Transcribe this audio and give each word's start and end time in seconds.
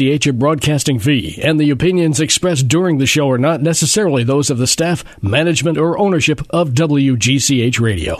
a 0.00 0.30
broadcasting 0.30 1.00
fee, 1.00 1.40
and 1.42 1.58
the 1.58 1.70
opinions 1.70 2.20
expressed 2.20 2.68
during 2.68 2.98
the 2.98 3.06
show 3.06 3.28
are 3.30 3.36
not 3.36 3.60
necessarily 3.60 4.22
those 4.22 4.48
of 4.48 4.56
the 4.56 4.66
staff, 4.68 5.04
management, 5.20 5.76
or 5.76 5.98
ownership 5.98 6.40
of 6.50 6.70
WGCH 6.70 7.80
Radio. 7.80 8.14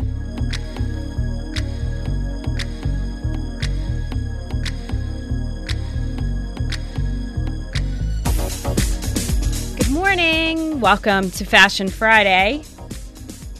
Good 9.76 9.90
morning. 9.92 10.80
Welcome 10.80 11.30
to 11.30 11.44
Fashion 11.44 11.86
Friday. 11.86 12.64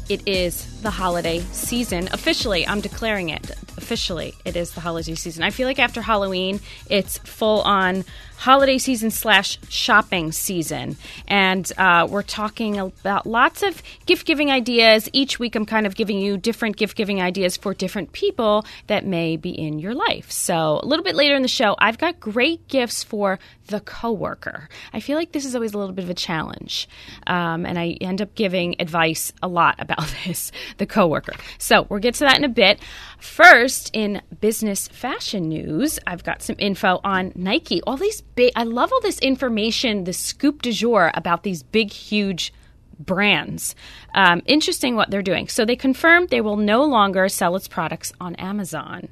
It 0.09 0.27
is 0.27 0.83
the 0.83 0.91
holiday 0.91 1.39
season. 1.53 2.09
Officially, 2.11 2.67
I'm 2.67 2.81
declaring 2.81 3.29
it. 3.29 3.53
Officially, 3.89 4.35
it 4.45 4.55
is 4.55 4.73
the 4.73 4.83
holiday 4.83 5.15
season. 5.15 5.43
I 5.43 5.49
feel 5.49 5.67
like 5.67 5.79
after 5.79 6.03
Halloween, 6.03 6.61
it's 6.91 7.17
full 7.17 7.63
on 7.63 8.05
holiday 8.39 8.79
season 8.79 9.11
slash 9.11 9.59
shopping 9.69 10.31
season. 10.31 10.97
And 11.27 11.71
uh, 11.77 12.07
we're 12.09 12.23
talking 12.23 12.79
about 12.79 13.27
lots 13.27 13.65
of 13.65 13.83
gift 14.07 14.27
giving 14.27 14.49
ideas. 14.49 15.11
Each 15.13 15.41
week, 15.41 15.57
I'm 15.57 15.67
kind 15.67 15.87
of 15.87 15.97
giving 15.97 16.19
you 16.21 16.39
different 16.39 16.77
gift 16.77 16.97
giving 16.97 17.21
ideas 17.21 17.57
for 17.57 17.75
different 17.75 18.13
people 18.13 18.65
that 18.87 19.05
may 19.05 19.37
be 19.37 19.51
in 19.51 19.81
your 19.81 19.93
life. 19.93 20.31
So, 20.31 20.81
a 20.81 20.87
little 20.87 21.05
bit 21.05 21.17
later 21.17 21.35
in 21.35 21.43
the 21.43 21.49
show, 21.49 21.75
I've 21.81 21.99
got 21.99 22.21
great 22.21 22.69
gifts 22.69 23.03
for 23.03 23.41
the 23.67 23.81
coworker. 23.81 24.69
I 24.93 25.01
feel 25.01 25.19
like 25.19 25.33
this 25.33 25.45
is 25.45 25.55
always 25.57 25.75
a 25.75 25.79
little 25.79 25.95
bit 25.95 26.05
of 26.05 26.11
a 26.11 26.15
challenge. 26.15 26.89
Um, 27.27 27.67
and 27.67 27.77
I 27.77 27.97
end 28.01 28.23
up 28.23 28.35
giving 28.37 28.77
advice 28.81 29.33
a 29.43 29.49
lot 29.49 29.75
about 29.81 30.15
this 30.25 30.53
the 30.77 30.87
coworker. 30.87 31.35
So, 31.59 31.87
we'll 31.89 31.99
get 31.99 32.15
to 32.15 32.21
that 32.21 32.39
in 32.39 32.45
a 32.45 32.49
bit. 32.49 32.79
First, 33.19 33.91
in 33.93 34.23
business 34.41 34.87
fashion 34.87 35.49
news, 35.49 35.99
I've 36.07 36.23
got 36.23 36.41
some 36.41 36.55
info 36.61 37.01
on 37.03 37.33
Nike. 37.35 37.83
All 37.83 37.97
these 37.97 38.23
big, 38.39 38.53
I 38.55 38.63
love 38.63 38.93
all 38.93 39.01
this 39.01 39.19
information, 39.19 40.05
the 40.05 40.13
scoop 40.13 40.63
du 40.63 40.73
jour 40.73 41.11
about 41.15 41.43
these 41.43 41.65
big, 41.65 41.91
huge 41.91 42.55
brands. 42.97 43.75
Um, 44.15 44.43
interesting 44.47 44.95
what 44.95 45.11
they're 45.11 45.23
doing. 45.23 45.49
So 45.49 45.65
they 45.65 45.75
confirmed 45.75 46.29
they 46.29 46.41
will 46.41 46.57
no 46.57 46.85
longer 46.85 47.29
sell 47.29 47.57
its 47.57 47.67
products 47.67 48.13
on 48.21 48.37
Amazon. 48.37 49.09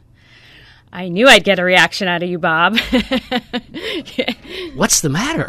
I 0.93 1.09
knew 1.09 1.27
I'd 1.27 1.43
get 1.43 1.59
a 1.59 1.65
reaction 1.65 2.07
out 2.07 2.23
of 2.23 2.29
you, 2.29 2.39
Bob. 2.39 2.79
What's 4.77 5.01
the 5.01 5.09
matter? 5.11 5.47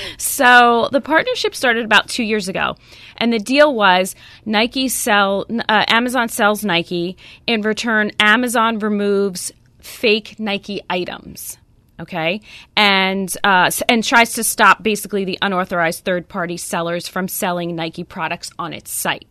so 0.16 0.88
the 0.92 1.00
partnership 1.00 1.56
started 1.56 1.84
about 1.84 2.08
two 2.08 2.22
years 2.22 2.46
ago, 2.46 2.76
and 3.16 3.32
the 3.32 3.40
deal 3.40 3.74
was 3.74 4.14
Nike 4.46 4.88
sell 4.88 5.44
uh, 5.68 5.84
Amazon 5.88 6.28
sells 6.28 6.64
Nike. 6.64 7.16
In 7.48 7.62
return, 7.62 8.12
Amazon 8.20 8.78
removes 8.78 9.50
fake 9.80 10.38
Nike 10.38 10.80
items 10.88 11.58
okay, 12.00 12.40
and 12.76 13.34
uh, 13.44 13.70
and 13.88 14.04
tries 14.04 14.34
to 14.34 14.44
stop 14.44 14.82
basically 14.82 15.24
the 15.24 15.38
unauthorized 15.42 16.04
third 16.04 16.28
party 16.28 16.56
sellers 16.56 17.08
from 17.08 17.28
selling 17.28 17.76
Nike 17.76 18.04
products 18.04 18.50
on 18.58 18.72
its 18.72 18.90
site. 18.90 19.26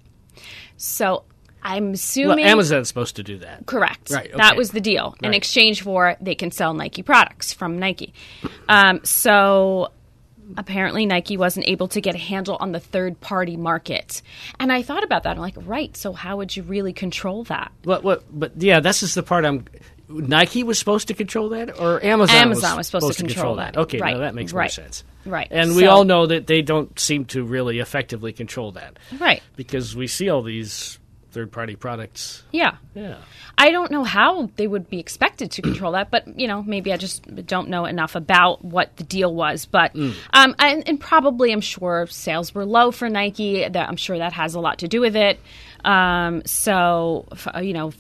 So 0.78 1.24
I'm 1.64 1.94
assuming 1.94 2.46
well, 2.46 2.54
Amazon's 2.54 2.88
supposed 2.88 3.16
to 3.18 3.24
do 3.24 3.40
that. 3.40 3.66
Correct. 3.66 4.10
Right. 4.12 4.28
Okay. 4.28 4.38
That 4.38 4.56
was 4.56 4.72
the 4.72 4.82
deal. 4.82 5.16
Right. 5.22 5.30
In 5.30 5.34
exchange 5.34 5.82
for 5.82 6.16
they 6.22 6.36
can 6.36 6.52
sell 6.52 6.74
Nike 6.74 7.04
products 7.04 7.54
from 7.54 7.78
Nike. 7.78 8.14
Um, 8.70 9.02
so 9.04 9.92
apparently 10.56 11.06
Nike 11.06 11.36
wasn't 11.36 11.68
able 11.68 11.88
to 11.90 12.00
get 12.00 12.16
a 12.16 12.20
handle 12.20 12.58
on 12.60 12.72
the 12.72 12.80
third 12.80 13.20
party 13.20 13.58
market. 13.58 14.22
And 14.60 14.72
I 14.72 14.82
thought 14.82 15.04
about 15.04 15.24
that. 15.24 15.32
I'm 15.32 15.42
like, 15.42 15.56
right, 15.58 15.96
so 15.98 16.14
how 16.14 16.38
would 16.38 16.56
you 16.56 16.64
really 16.64 16.94
control 16.94 17.44
that? 17.46 17.72
What 17.84 18.04
what 18.04 18.24
but 18.32 18.54
yeah, 18.58 18.80
this 18.80 19.04
is 19.04 19.14
the 19.14 19.24
part 19.24 19.44
I'm 19.44 19.66
Nike 20.10 20.64
was 20.64 20.80
supposed 20.80 21.10
to 21.10 21.14
control 21.14 21.50
that, 21.50 21.80
or 21.80 22.04
Amazon? 22.04 22.36
Amazon 22.36 22.78
was, 22.78 22.88
supposed, 22.88 23.04
supposed 23.04 23.20
to, 23.20 23.26
control, 23.26 23.44
control 23.44 23.56
that. 23.58 23.74
that. 23.74 23.80
Okay, 23.82 24.00
right. 24.00 24.14
now 24.14 24.20
that 24.20 24.36
makes 24.36 24.54
right. 24.54 24.64
more 24.64 24.70
sense. 24.70 25.04
Right. 25.26 25.48
And 25.52 25.72
so, 25.72 25.78
we 25.78 25.86
all 25.86 26.06
know 26.06 26.26
that 26.28 26.48
they 26.48 26.62
don't 26.62 26.98
seem 26.98 27.26
to 27.26 27.44
really 27.44 27.80
effectively 27.80 28.32
control 28.32 28.72
that. 28.74 28.98
Right. 29.20 29.44
Because 29.56 29.96
we 29.96 30.08
see 30.08 30.30
all 30.30 30.44
these 30.44 31.00
third 31.32 31.52
party 31.52 31.76
products. 31.76 32.44
Yeah. 32.52 32.78
Yeah. 32.96 33.18
I 33.58 33.72
don't 33.72 33.92
know 33.92 34.04
how 34.04 34.50
they 34.56 34.66
would 34.66 34.90
be 34.90 35.00
expected 35.00 35.52
to 35.52 35.62
control 35.62 35.92
that, 35.92 36.10
but 36.10 36.40
you 36.40 36.48
know, 36.48 36.64
maybe 36.64 36.94
I 36.94 36.98
just 36.98 37.46
don't 37.46 37.70
know 37.70 37.86
enough 37.86 38.16
about 38.16 38.64
what 38.64 38.96
the 38.98 39.04
deal 39.04 39.34
was. 39.34 39.66
But 39.66 39.94
mm. 39.94 40.16
um, 40.34 40.56
and, 40.58 40.88
and, 40.88 41.00
probably, 41.00 41.52
I'm 41.52 41.62
sure 41.62 42.08
sales 42.08 42.56
were 42.56 42.66
low 42.66 42.92
for 42.92 43.10
Nike. 43.10 43.68
That 43.68 43.90
I'm 43.90 43.98
sure 43.98 44.18
that 44.18 44.34
has 44.34 44.56
a 44.56 44.60
lot 44.60 44.80
to 44.80 44.88
do 44.88 45.02
with 45.02 45.16
it. 45.16 45.40
Um, 45.84 46.44
so, 46.46 47.28
you 47.62 47.74
know, 47.74 47.92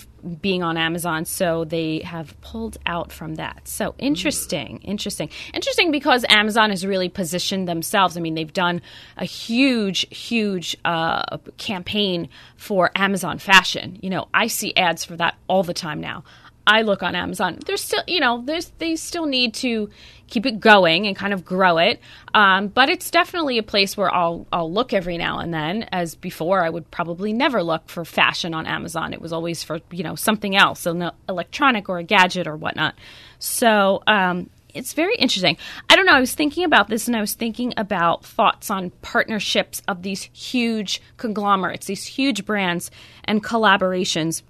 being 0.41 0.63
on 0.63 0.77
Amazon, 0.77 1.25
so 1.25 1.63
they 1.65 1.99
have 1.99 2.39
pulled 2.41 2.77
out 2.85 3.11
from 3.11 3.35
that. 3.35 3.67
So 3.67 3.95
interesting, 3.97 4.79
interesting, 4.79 5.29
interesting 5.53 5.91
because 5.91 6.25
Amazon 6.29 6.69
has 6.69 6.85
really 6.85 7.09
positioned 7.09 7.67
themselves. 7.67 8.17
I 8.17 8.21
mean, 8.21 8.35
they've 8.35 8.51
done 8.51 8.81
a 9.17 9.25
huge, 9.25 10.07
huge 10.15 10.75
uh, 10.85 11.37
campaign 11.57 12.29
for 12.55 12.91
Amazon 12.95 13.39
fashion. 13.39 13.99
You 14.01 14.09
know, 14.09 14.27
I 14.33 14.47
see 14.47 14.75
ads 14.75 15.05
for 15.05 15.15
that 15.17 15.35
all 15.47 15.63
the 15.63 15.73
time 15.73 16.01
now. 16.01 16.23
I 16.67 16.81
look 16.81 17.01
on 17.01 17.15
Amazon. 17.15 17.59
There's 17.65 17.81
still, 17.81 18.03
you 18.05 18.19
know, 18.19 18.43
there's 18.45 18.71
they 18.77 18.97
still 18.97 19.25
need 19.25 19.53
to 19.55 19.89
keep 20.27 20.45
it 20.45 20.59
going 20.59 21.07
and 21.07 21.15
kind 21.15 21.33
of 21.33 21.45
grow 21.45 21.77
it. 21.77 22.01
Um, 22.33 22.67
but 22.67 22.89
it's 22.89 23.09
definitely 23.09 23.57
a 23.57 23.63
place 23.63 23.95
where 23.95 24.13
I'll 24.13 24.45
I'll 24.51 24.71
look 24.71 24.93
every 24.93 25.17
now 25.17 25.39
and 25.39 25.53
then. 25.53 25.83
As 25.91 26.13
before, 26.15 26.63
I 26.63 26.69
would 26.69 26.91
probably 26.91 27.31
never 27.31 27.63
look 27.63 27.87
for 27.87 28.03
fashion 28.03 28.53
on 28.53 28.67
Amazon. 28.67 29.13
It 29.13 29.21
was 29.21 29.31
always 29.31 29.63
for 29.63 29.79
you 29.91 30.03
know 30.03 30.15
something 30.15 30.55
else, 30.55 30.85
an 30.85 31.09
electronic 31.29 31.87
or 31.87 31.99
a 31.99 32.03
gadget 32.03 32.47
or 32.47 32.57
whatnot. 32.57 32.95
So 33.39 34.03
um, 34.05 34.49
it's 34.73 34.93
very 34.93 35.15
interesting. 35.15 35.57
I 35.89 35.95
don't 35.95 36.05
know. 36.05 36.13
I 36.13 36.19
was 36.19 36.35
thinking 36.35 36.65
about 36.65 36.89
this 36.89 37.07
and 37.07 37.15
I 37.15 37.21
was 37.21 37.33
thinking 37.33 37.73
about 37.77 38.25
thoughts 38.25 38.69
on 38.69 38.91
partnerships 39.01 39.81
of 39.87 40.03
these 40.03 40.23
huge 40.33 41.01
conglomerates, 41.15 41.87
these 41.87 42.05
huge 42.05 42.45
brands 42.45 42.91
and 43.23 43.43
collaborations. 43.43 44.43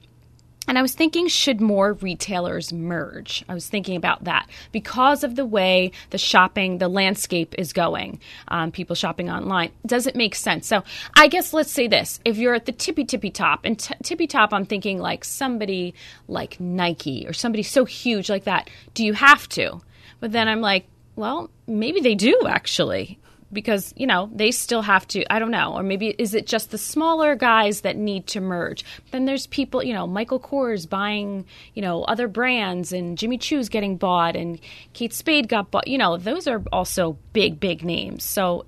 And 0.68 0.78
I 0.78 0.82
was 0.82 0.94
thinking, 0.94 1.28
should 1.28 1.62
more 1.62 1.94
retailers 1.94 2.74
merge? 2.74 3.44
I 3.48 3.54
was 3.54 3.70
thinking 3.70 3.96
about 3.96 4.26
that 4.26 4.50
because 4.74 5.24
of 5.24 5.36
the 5.36 5.46
way 5.46 5.92
the 6.10 6.18
shopping, 6.18 6.78
the 6.78 6.90
landscape 6.90 7.56
is 7.58 7.72
going, 7.72 8.20
um, 8.50 8.72
people 8.72 8.96
shopping 8.96 9.30
online. 9.30 9.72
Does 9.86 10.08
it 10.08 10.16
make 10.16 10.36
sense? 10.36 10.68
So 10.68 10.84
I 11.16 11.30
guess 11.30 11.54
let's 11.54 11.72
say 11.72 11.88
this. 11.88 12.20
If 12.26 12.38
you're 12.38 12.54
at 12.54 12.66
the 12.66 12.74
tippy 12.74 13.06
tippy 13.06 13.32
top, 13.32 13.62
and 13.64 13.80
t- 13.80 13.96
tippy 14.04 14.28
top, 14.28 14.54
I'm 14.54 14.66
thinking 14.66 15.00
like 15.00 15.24
somebody 15.24 15.94
like 16.28 16.60
Nike 16.60 17.26
or 17.26 17.34
somebody 17.34 17.64
so 17.64 17.86
huge 17.86 18.30
like 18.30 18.44
that. 18.44 18.70
Do 18.94 19.06
you 19.06 19.14
have 19.14 19.48
to? 19.50 19.82
But 20.20 20.34
then 20.34 20.48
I'm 20.48 20.62
like, 20.62 20.86
well, 21.16 21.50
maybe 21.66 22.02
they 22.02 22.16
do 22.16 22.42
actually 22.48 23.20
because 23.52 23.94
you 23.96 24.06
know 24.06 24.30
they 24.34 24.52
still 24.52 24.82
have 24.82 25.08
to 25.08 25.24
i 25.32 25.40
don't 25.40 25.52
know 25.52 25.74
or 25.74 25.84
maybe 25.84 26.10
is 26.18 26.34
it 26.34 26.46
just 26.46 26.72
the 26.72 26.78
smaller 26.78 27.36
guys 27.36 27.82
that 27.82 27.96
need 27.96 28.28
to 28.28 28.42
merge? 28.42 28.84
Then 29.12 29.26
there's 29.26 29.48
people 29.48 29.84
you 29.84 29.94
know 29.94 30.06
michael 30.06 30.40
kors 30.40 30.88
buying 30.90 31.46
you 31.74 31.82
know 31.82 32.04
other 32.04 32.28
brands 32.28 32.92
and 32.92 33.18
jimmy 33.18 33.38
choo's 33.38 33.70
getting 33.70 33.98
bought 33.98 34.36
and 34.36 34.60
kate 34.94 35.14
spade 35.14 35.48
got 35.48 35.72
bought 35.72 35.88
you 35.88 35.98
know 35.98 36.18
those 36.18 36.48
are 36.48 36.64
also 36.72 37.18
big 37.34 37.60
big 37.60 37.84
names. 37.84 38.24
So 38.24 38.66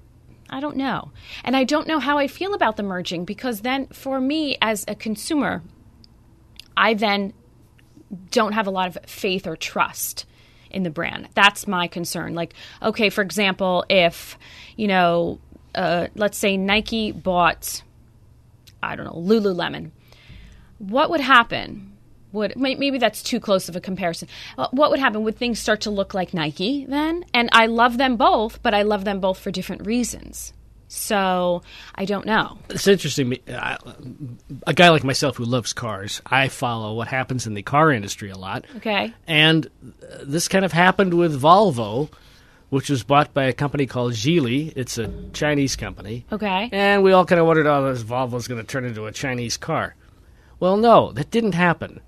i 0.50 0.60
don't 0.60 0.78
know. 0.78 1.12
And 1.44 1.56
i 1.56 1.64
don't 1.64 1.88
know 1.88 2.00
how 2.00 2.18
i 2.18 2.28
feel 2.28 2.54
about 2.54 2.78
the 2.78 2.84
merging 2.84 3.26
because 3.26 3.62
then 3.62 3.88
for 3.88 4.20
me 4.22 4.58
as 4.62 4.86
a 4.88 4.96
consumer 4.96 5.62
i 6.78 6.94
then 6.94 7.34
don't 8.32 8.54
have 8.54 8.66
a 8.66 8.72
lot 8.72 8.88
of 8.88 8.98
faith 9.06 9.46
or 9.46 9.56
trust 9.56 10.26
in 10.72 10.84
the 10.84 10.90
brand. 10.90 11.30
That's 11.34 11.68
my 11.68 11.88
concern. 11.88 12.36
Like, 12.36 12.54
okay, 12.82 13.10
for 13.10 13.22
example, 13.22 13.86
if, 13.90 14.38
you 14.76 14.88
know, 14.88 15.40
uh, 15.76 16.08
let's 16.16 16.38
say 16.38 16.58
Nike 16.58 17.12
bought, 17.12 17.84
I 18.82 18.96
don't 18.96 19.06
know, 19.06 19.14
Lululemon, 19.14 19.92
what 20.78 21.10
would 21.10 21.22
happen? 21.22 21.98
Would 22.32 22.56
maybe 22.56 23.00
that's 23.00 23.24
too 23.24 23.40
close 23.40 23.70
of 23.70 23.76
a 23.76 23.82
comparison? 23.82 24.28
Uh, 24.58 24.68
what 24.72 24.92
would 24.92 25.00
happen? 25.00 25.24
Would 25.24 25.38
things 25.38 25.60
start 25.60 25.82
to 25.82 25.90
look 25.90 26.14
like 26.14 26.34
Nike 26.34 26.86
then? 26.86 27.26
And 27.34 27.50
I 27.52 27.66
love 27.66 27.98
them 27.98 28.18
both, 28.18 28.62
but 28.62 28.74
I 28.76 28.84
love 28.84 29.04
them 29.04 29.20
both 29.20 29.40
for 29.40 29.50
different 29.50 29.86
reasons. 29.86 30.54
So 30.92 31.62
I 31.94 32.06
don't 32.06 32.26
know. 32.26 32.58
It's 32.72 32.88
interesting. 32.88 33.38
A 33.48 34.74
guy 34.74 34.90
like 34.90 35.04
myself 35.04 35.38
who 35.38 35.46
loves 35.46 35.72
cars, 35.72 36.20
I 36.26 36.48
follow 36.48 36.96
what 36.96 37.08
happens 37.08 37.46
in 37.46 37.54
the 37.54 37.62
car 37.62 37.92
industry 37.92 38.32
a 38.32 38.38
lot. 38.38 38.66
Okay. 38.78 39.14
And 39.28 39.68
uh, 39.86 40.24
this 40.24 40.48
kind 40.48 40.66
of 40.66 40.74
happened 40.74 41.14
with 41.14 41.40
Volvo, 41.40 42.12
which 42.70 42.90
was 42.90 43.04
bought 43.04 43.36
by 43.36 43.44
a 43.44 43.54
company 43.54 43.86
called 43.86 44.14
Geely. 44.14 44.74
It's 44.76 44.98
a 44.98 45.14
Chinese 45.32 45.76
company. 45.76 46.26
Okay. 46.32 46.70
And 46.72 47.04
we 47.04 47.12
all 47.12 47.24
kind 47.24 47.40
of 47.40 47.46
wondered, 47.46 47.68
oh, 47.68 47.94
this 47.94 48.02
Volvo's 48.02 48.48
going 48.48 48.60
to 48.60 48.68
turn 48.68 48.84
into 48.84 49.06
a 49.06 49.12
Chinese 49.12 49.58
car. 49.58 49.96
Well, 50.60 50.76
no, 50.76 51.12
that 51.12 51.30
didn't 51.30 51.54
happen. 51.54 52.02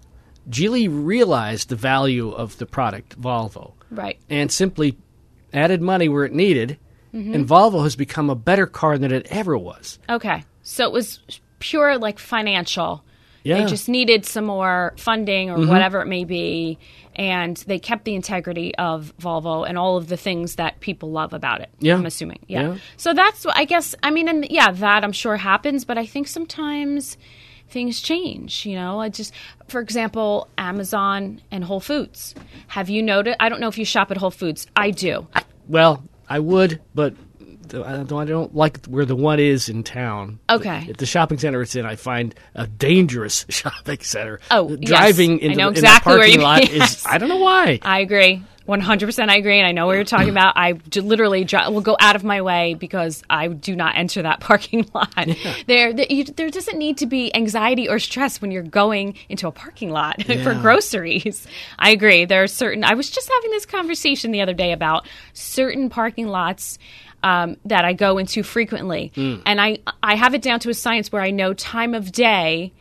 Geely 0.50 0.90
realized 0.90 1.70
the 1.70 1.76
value 1.76 2.32
of 2.32 2.58
the 2.58 2.66
product, 2.66 3.22
Volvo. 3.22 3.74
Right. 3.92 4.18
And 4.28 4.52
simply 4.52 4.98
added 5.54 5.84
money 5.84 6.10
where 6.10 6.26
it 6.26 6.34
needed– 6.34 6.80
Mm-hmm. 7.14 7.34
And 7.34 7.48
Volvo 7.48 7.84
has 7.84 7.96
become 7.96 8.30
a 8.30 8.36
better 8.36 8.66
car 8.66 8.98
than 8.98 9.12
it 9.12 9.28
ever 9.30 9.58
was. 9.58 10.00
Okay. 10.10 10.44
So 10.64 10.86
it 10.86 10.92
was 10.92 11.20
pure 11.60 11.98
like 11.98 12.20
financial 12.20 13.04
Yeah. 13.44 13.56
Mm-hmm. 13.56 13.64
They 13.64 13.70
just 13.70 13.90
needed 13.90 14.26
some 14.26 14.46
more 14.46 14.94
funding 14.98 15.50
or 15.50 15.66
whatever 15.66 16.02
it 16.02 16.08
may 16.08 16.26
be, 16.26 16.78
and 17.16 17.58
they 17.58 17.80
kept 17.80 18.06
the 18.06 18.16
integrity 18.16 18.76
of 18.76 19.14
Volvo 19.20 19.68
and 19.68 19.78
all 19.78 19.98
of 19.98 20.08
the 20.08 20.18
things 20.18 20.56
that 20.56 20.80
people 20.80 21.12
love 21.12 21.34
about 21.34 21.62
it. 21.62 21.70
Yeah. 21.80 21.96
I'm 21.96 22.06
assuming. 22.06 22.40
Yeah. 22.48 22.62
Yeah. 22.62 22.78
So 22.98 23.14
that's 23.14 23.46
what 23.46 23.58
I 23.58 23.66
guess. 23.66 23.96
I 24.04 24.12
mean, 24.12 24.28
and 24.28 24.48
yeah, 24.50 24.72
that 24.72 25.04
I'm 25.04 25.12
sure 25.12 25.38
happens, 25.38 25.86
but 25.86 25.98
I 25.98 26.06
think 26.06 26.28
sometimes 26.28 27.18
things 27.68 28.02
change. 28.02 28.66
You 28.66 28.76
know, 28.76 29.00
I 29.00 29.10
just, 29.10 29.34
for 29.68 29.82
example, 29.82 30.48
Amazon 30.58 31.42
and 31.52 31.64
Whole 31.64 31.80
Foods. 31.80 32.36
Have 32.68 32.90
you 32.90 33.02
noticed? 33.02 33.38
I 33.40 33.50
don't 33.50 33.60
know 33.60 33.70
if 33.70 33.78
you 33.78 33.86
shop 33.86 34.12
at 34.12 34.18
Whole 34.18 34.32
Foods. 34.32 34.68
I 34.76 34.92
do. 34.92 35.28
Well, 35.68 36.04
I 36.32 36.40
would, 36.40 36.80
but 36.96 37.14
I 37.74 38.04
don't, 38.04 38.56
like 38.56 38.86
where 38.86 39.04
the 39.06 39.16
one 39.18 39.40
is 39.40 39.68
in 39.68 39.84
town. 39.84 40.40
Okay. 40.50 40.88
At 40.90 40.98
the 40.98 41.06
shopping 41.06 41.38
center 41.40 41.62
it's 41.62 41.76
in, 41.76 41.86
I 41.86 41.98
find 41.98 42.34
a 42.56 42.68
dangerous 42.68 43.46
shopping 43.50 44.00
center. 44.00 44.40
Oh, 44.50 44.68
driving 44.68 44.82
yes. 44.82 44.90
driving 44.90 45.32
I 45.32 45.44
into 45.44 45.58
know 45.58 45.70
the, 45.72 45.80
exactly 45.80 46.14
in 46.14 46.20
where 46.20 46.28
you- 46.28 46.40
parking 46.40 46.64
lot 46.66 46.74
yes. 46.74 47.00
is. 47.00 47.06
I 47.10 47.18
don't 47.18 47.28
know 47.30 47.38
why. 47.38 47.80
I 47.82 48.00
agree. 48.00 48.44
100% 48.72 49.30
I 49.30 49.36
agree, 49.36 49.60
and 49.60 49.68
I 49.68 49.74
know 49.74 49.86
what 49.86 49.94
you're 49.94 50.06
talking 50.06 50.30
about. 50.30 50.54
I 50.56 50.80
literally 50.96 51.44
dri- 51.44 51.68
will 51.70 51.82
go 51.82 51.98
out 52.00 52.16
of 52.16 52.24
my 52.24 52.42
way 52.42 52.74
because 52.74 53.22
I 53.30 53.50
do 53.50 53.76
not 53.76 53.98
enter 53.98 54.22
that 54.22 54.40
parking 54.40 54.90
lot. 54.94 55.14
There, 55.68 55.94
there, 55.94 56.06
you, 56.10 56.24
there 56.24 56.50
doesn't 56.50 56.78
need 56.78 56.98
to 57.00 57.06
be 57.06 57.36
anxiety 57.36 57.90
or 57.90 58.00
stress 58.00 58.42
when 58.42 58.52
you're 58.52 58.64
going 58.64 59.16
into 59.28 59.48
a 59.48 59.52
parking 59.52 59.90
lot 59.90 60.24
for 60.44 60.54
groceries. 60.54 61.46
I 61.78 61.90
agree. 61.92 62.24
There 62.26 62.44
are 62.44 62.48
certain. 62.48 62.84
I 62.86 62.94
was 62.94 63.10
just 63.10 63.30
having 63.30 63.52
this 63.52 63.66
conversation 63.66 64.32
the 64.32 64.42
other 64.42 64.54
day 64.54 64.72
about 64.72 65.06
certain 65.34 65.90
parking 65.90 66.28
lots. 66.28 66.80
Um, 67.24 67.58
that 67.66 67.86
I 67.86 67.94
go 67.94 68.18
into 68.18 68.42
frequently, 68.42 69.12
and 69.46 69.62
I 69.62 69.78
I 70.02 70.16
have 70.16 70.34
it 70.34 70.42
down 70.42 70.60
to 70.62 70.72
a 70.72 70.74
science 70.74 71.12
where 71.12 71.22
I 71.22 71.30
know 71.30 71.54
time 71.54 71.94
of 71.94 72.12
day 72.12 72.74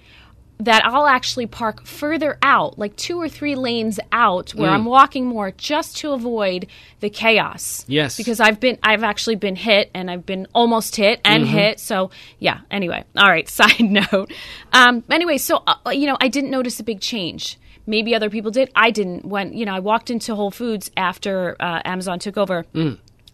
that 0.61 0.85
I'll 0.85 1.07
actually 1.07 1.47
park 1.47 1.87
further 1.87 2.39
out, 2.43 2.79
like 2.79 2.95
two 2.97 3.21
or 3.21 3.29
three 3.29 3.55
lanes 3.55 3.99
out, 4.13 4.55
where 4.55 4.71
I'm 4.71 4.85
walking 4.85 5.27
more 5.27 5.51
just 5.53 5.97
to 5.99 6.13
avoid 6.13 6.67
the 7.01 7.11
chaos. 7.11 7.85
Yes. 7.89 8.17
because 8.17 8.41
I've 8.41 8.61
been, 8.61 8.79
I've 8.83 9.03
actually 9.03 9.37
been 9.37 9.57
hit, 9.57 9.91
and 9.95 10.11
I've 10.11 10.27
been 10.27 10.47
almost 10.55 10.97
hit 10.97 11.21
and 11.25 11.47
hit. 11.47 11.81
So 11.81 12.11
yeah. 12.39 12.61
Anyway, 12.71 13.05
all 13.17 13.29
right. 13.29 13.49
Side 13.49 13.81
note. 14.13 14.33
Um, 14.73 15.03
anyway, 15.11 15.39
so 15.39 15.63
uh, 15.67 15.91
you 15.91 16.07
know, 16.07 16.17
I 16.21 16.29
didn't 16.29 16.51
notice 16.51 16.79
a 16.79 16.85
big 16.85 17.01
change. 17.01 17.59
Maybe 17.87 18.15
other 18.15 18.31
people 18.31 18.51
did. 18.51 18.71
I 18.77 18.91
didn't. 18.91 19.25
When 19.25 19.53
you 19.53 19.65
know, 19.65 19.75
I 19.75 19.81
walked 19.81 20.11
into 20.11 20.35
Whole 20.35 20.51
Foods 20.51 20.91
after 20.97 21.57
uh, 21.59 21.81
Amazon 21.85 22.19
took 22.19 22.37
over. 22.37 22.67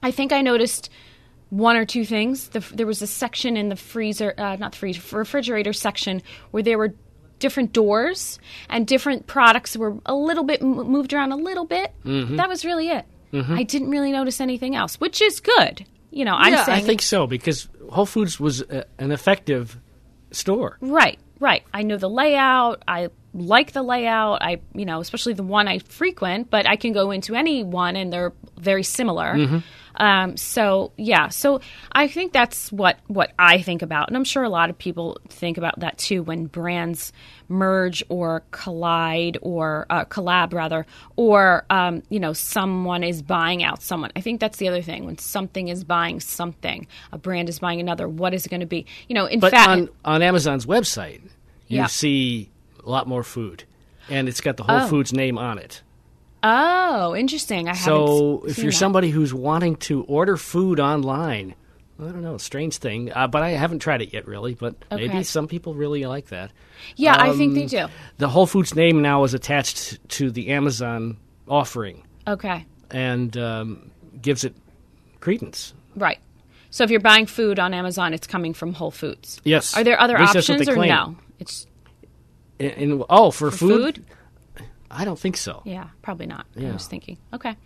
I 0.02 0.10
think 0.12 0.32
I 0.32 0.40
noticed 0.42 0.88
one 1.50 1.76
or 1.76 1.84
two 1.84 2.04
things. 2.04 2.48
The, 2.48 2.60
there 2.60 2.86
was 2.86 3.02
a 3.02 3.06
section 3.06 3.56
in 3.56 3.68
the 3.68 3.76
freezer, 3.76 4.34
uh, 4.36 4.56
not 4.56 4.72
the 4.72 4.78
freezer, 4.78 5.16
refrigerator 5.16 5.72
section 5.72 6.22
where 6.50 6.62
there 6.62 6.78
were 6.78 6.94
different 7.38 7.72
doors 7.72 8.38
and 8.68 8.86
different 8.86 9.26
products 9.26 9.76
were 9.76 9.96
a 10.06 10.14
little 10.14 10.44
bit 10.44 10.62
moved 10.62 11.12
around 11.12 11.32
a 11.32 11.36
little 11.36 11.64
bit. 11.64 11.92
Mm-hmm. 12.04 12.36
That 12.36 12.48
was 12.48 12.64
really 12.64 12.88
it. 12.88 13.04
Mm-hmm. 13.32 13.54
I 13.54 13.62
didn't 13.62 13.90
really 13.90 14.12
notice 14.12 14.40
anything 14.40 14.76
else, 14.76 15.00
which 15.00 15.20
is 15.20 15.40
good. 15.40 15.84
You 16.10 16.24
know, 16.24 16.34
I'm 16.34 16.52
yeah, 16.52 16.64
saying 16.64 16.82
I 16.82 16.86
think 16.86 17.02
so 17.02 17.26
because 17.26 17.68
Whole 17.90 18.06
Foods 18.06 18.40
was 18.40 18.62
a, 18.62 18.86
an 18.98 19.12
effective 19.12 19.78
store. 20.30 20.78
Right, 20.80 21.18
right. 21.40 21.62
I 21.74 21.82
know 21.82 21.98
the 21.98 22.08
layout. 22.08 22.82
I 22.88 23.10
like 23.34 23.72
the 23.72 23.82
layout. 23.82 24.42
I, 24.42 24.60
you 24.74 24.86
know, 24.86 25.00
especially 25.00 25.34
the 25.34 25.42
one 25.42 25.68
I 25.68 25.80
frequent, 25.80 26.50
but 26.50 26.66
I 26.66 26.76
can 26.76 26.92
go 26.92 27.10
into 27.10 27.34
any 27.34 27.62
one 27.62 27.96
and 27.96 28.12
they're 28.12 28.32
very 28.56 28.82
similar. 28.82 29.34
Mm-hmm. 29.34 29.58
Um, 29.98 30.36
so 30.36 30.92
yeah, 30.96 31.28
so 31.28 31.60
I 31.92 32.08
think 32.08 32.32
that's 32.32 32.70
what 32.72 32.98
what 33.06 33.32
I 33.38 33.62
think 33.62 33.82
about, 33.82 34.08
and 34.08 34.16
I'm 34.16 34.24
sure 34.24 34.42
a 34.42 34.48
lot 34.48 34.70
of 34.70 34.78
people 34.78 35.18
think 35.28 35.58
about 35.58 35.80
that 35.80 35.98
too 35.98 36.22
when 36.22 36.46
brands 36.46 37.12
merge 37.48 38.02
or 38.08 38.42
collide 38.50 39.38
or 39.42 39.86
uh, 39.88 40.04
collab 40.04 40.52
rather, 40.52 40.84
or 41.16 41.64
um, 41.70 42.02
you 42.08 42.18
know, 42.20 42.32
someone 42.32 43.02
is 43.04 43.22
buying 43.22 43.62
out 43.62 43.82
someone. 43.82 44.10
I 44.16 44.20
think 44.20 44.40
that's 44.40 44.58
the 44.58 44.68
other 44.68 44.82
thing 44.82 45.04
when 45.04 45.18
something 45.18 45.68
is 45.68 45.84
buying 45.84 46.20
something, 46.20 46.86
a 47.12 47.18
brand 47.18 47.48
is 47.48 47.58
buying 47.60 47.80
another. 47.80 48.08
What 48.08 48.34
is 48.34 48.46
it 48.46 48.48
going 48.48 48.60
to 48.60 48.66
be? 48.66 48.86
You 49.08 49.14
know, 49.14 49.26
in 49.26 49.40
But 49.40 49.52
fact, 49.52 49.68
on, 49.68 49.88
on 50.04 50.22
Amazon's 50.22 50.66
website, 50.66 51.22
you 51.68 51.78
Yeah. 51.78 51.86
see 51.86 52.50
a 52.84 52.88
lot 52.90 53.06
more 53.08 53.22
food, 53.22 53.64
and 54.10 54.28
it's 54.28 54.40
got 54.40 54.56
the 54.56 54.62
Whole 54.64 54.82
Oh. 54.82 54.88
Foods 54.88 55.12
name 55.12 55.38
on 55.38 55.58
it. 55.58 55.82
Oh, 56.48 57.16
interesting. 57.16 57.68
I 57.68 57.72
So 57.72 58.44
if 58.46 58.58
you're 58.58 58.70
that. 58.70 58.76
somebody 58.76 59.10
who's 59.10 59.34
wanting 59.34 59.76
to 59.76 60.04
order 60.04 60.36
food 60.36 60.78
online, 60.78 61.54
I 61.98 62.04
don't 62.04 62.22
know, 62.22 62.38
strange 62.38 62.76
thing, 62.76 63.10
uh, 63.12 63.26
but 63.26 63.42
I 63.42 63.50
haven't 63.50 63.80
tried 63.80 64.00
it 64.02 64.12
yet, 64.12 64.26
really. 64.28 64.54
But 64.54 64.76
Okay. 64.92 65.08
maybe 65.08 65.24
some 65.24 65.48
people 65.48 65.74
really 65.74 66.04
like 66.04 66.26
that. 66.28 66.52
yeah, 66.96 67.16
I 67.18 67.32
think 67.36 67.54
they 67.54 67.62
Um, 67.62 67.88
do. 67.88 67.94
The 68.18 68.28
Whole 68.28 68.46
Foods 68.46 68.74
name 68.76 69.02
now 69.02 69.24
is 69.24 69.34
attached 69.34 69.98
to 70.10 70.30
the 70.30 70.48
Amazon 70.50 71.16
offering 71.48 72.02
Okay, 72.28 72.64
and 72.90 73.36
um, 73.36 73.90
gives 74.22 74.44
it 74.44 74.54
credence. 75.20 75.74
right. 75.96 76.18
So 76.70 76.84
if 76.84 76.90
you're 76.90 77.00
buying 77.00 77.24
food 77.26 77.58
on 77.58 77.72
Amazon, 77.72 78.12
it's 78.12 78.26
coming 78.26 78.52
from 78.52 78.74
Whole 78.74 78.90
Foods. 78.90 79.40
Yes. 79.44 79.74
Are 79.76 79.82
there 79.82 79.98
other 79.98 80.14
At 80.16 80.20
least 80.22 80.34
that's 80.34 80.48
what 80.50 80.54
options 80.60 80.68
or 80.68 80.74
claim. 80.74 80.88
no? 80.90 81.16
It's 81.38 81.66
In, 82.58 82.70
in- 82.70 83.04
oh, 83.08 83.30
for, 83.30 83.50
for 83.50 83.56
food? 83.56 83.94
food. 83.96 84.04
I 84.90 85.04
don't 85.04 85.18
think 85.18 85.36
so. 85.36 85.62
Yeah, 85.64 85.88
probably 86.02 86.26
not. 86.26 86.46
I 86.58 86.72
was 86.72 86.86
thinking. 86.86 87.18
Okay. 87.32 87.56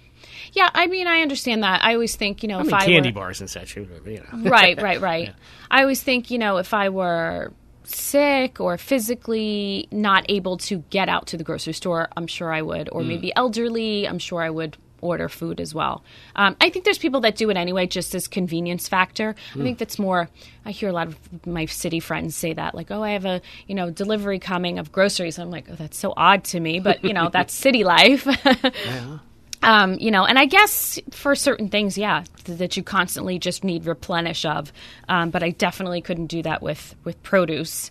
Yeah, 0.53 0.71
I 0.75 0.87
mean, 0.87 1.07
I 1.07 1.23
understand 1.23 1.63
that. 1.63 1.83
I 1.85 1.95
always 1.95 2.17
think, 2.17 2.43
you 2.43 2.49
know, 2.49 2.59
I 2.59 2.61
if 2.61 2.67
mean, 2.67 2.75
I 2.75 2.87
candy 2.87 3.09
were, 3.11 3.15
bars 3.15 3.41
and 3.41 3.49
such. 3.49 3.77
You 3.77 3.87
know. 4.05 4.51
right, 4.51 4.81
right, 4.83 5.01
right. 5.01 5.35
I 5.71 5.83
always 5.83 6.03
think, 6.03 6.31
you 6.31 6.39
know, 6.39 6.59
if 6.59 6.75
I 6.75 6.89
were 6.89 7.53
sick 7.85 8.61
or 8.61 8.77
physically 8.79 9.89
not 9.91 10.25
able 10.29 10.57
to 10.59 10.79
get 10.91 11.09
out 11.09 11.27
to 11.29 11.37
the 11.37 11.45
grocery 11.45 11.73
store, 11.73 12.09
I'm 12.17 12.27
sure 12.27 12.53
I 12.53 12.63
would. 12.63 12.89
Or 12.93 13.03
mm. 13.03 13.09
maybe 13.09 13.33
elderly, 13.35 14.07
I'm 14.07 14.19
sure 14.19 14.43
I 14.43 14.51
would 14.51 14.77
order 15.01 15.29
food 15.29 15.61
as 15.61 15.75
well. 15.75 16.03
Um, 16.37 16.57
I 16.61 16.71
think 16.71 16.85
there's 16.85 16.99
people 16.99 17.21
that 17.21 17.37
do 17.37 17.51
it 17.51 17.57
anyway, 17.57 17.87
just 17.87 18.15
as 18.15 18.29
convenience 18.29 18.89
factor. 18.89 19.35
Hmm. 19.53 19.61
I 19.61 19.65
think 19.65 19.79
that's 19.79 19.99
more. 19.99 20.29
I 20.65 20.71
hear 20.71 20.89
a 20.89 20.93
lot 20.93 21.09
of 21.09 21.47
my 21.47 21.67
city 21.67 22.01
friends 22.01 22.37
say 22.37 22.53
that, 22.53 22.75
like, 22.75 22.91
"Oh, 22.91 23.03
I 23.03 23.11
have 23.11 23.25
a 23.25 23.41
you 23.67 23.75
know 23.75 23.91
delivery 23.91 24.39
coming 24.39 24.79
of 24.79 24.93
groceries." 24.93 25.39
I'm 25.39 25.51
like, 25.51 25.69
"Oh, 25.71 25.75
that's 25.75 25.99
so 25.99 26.13
odd 26.17 26.45
to 26.45 26.61
me," 26.61 26.81
but 26.81 27.05
you 27.05 27.13
know, 27.13 27.29
that's 27.33 27.55
city 27.55 27.85
life. 27.85 28.27
Um, 29.63 29.99
you 29.99 30.11
know, 30.11 30.25
and 30.25 30.39
I 30.39 30.47
guess 30.47 30.99
for 31.11 31.35
certain 31.35 31.69
things, 31.69 31.99
yeah, 31.99 32.25
th- 32.45 32.59
that 32.59 32.77
you 32.77 32.83
constantly 32.83 33.39
just 33.39 33.63
need 33.63 33.85
replenish 33.85 34.47
of. 34.47 34.73
Um, 35.09 35.31
but 35.31 35.43
I 35.43 35.51
definitely 35.51 36.01
couldn't 36.01 36.29
do 36.29 36.43
that 36.43 36.63
with 36.63 36.95
with 37.05 37.23
produce 37.23 37.91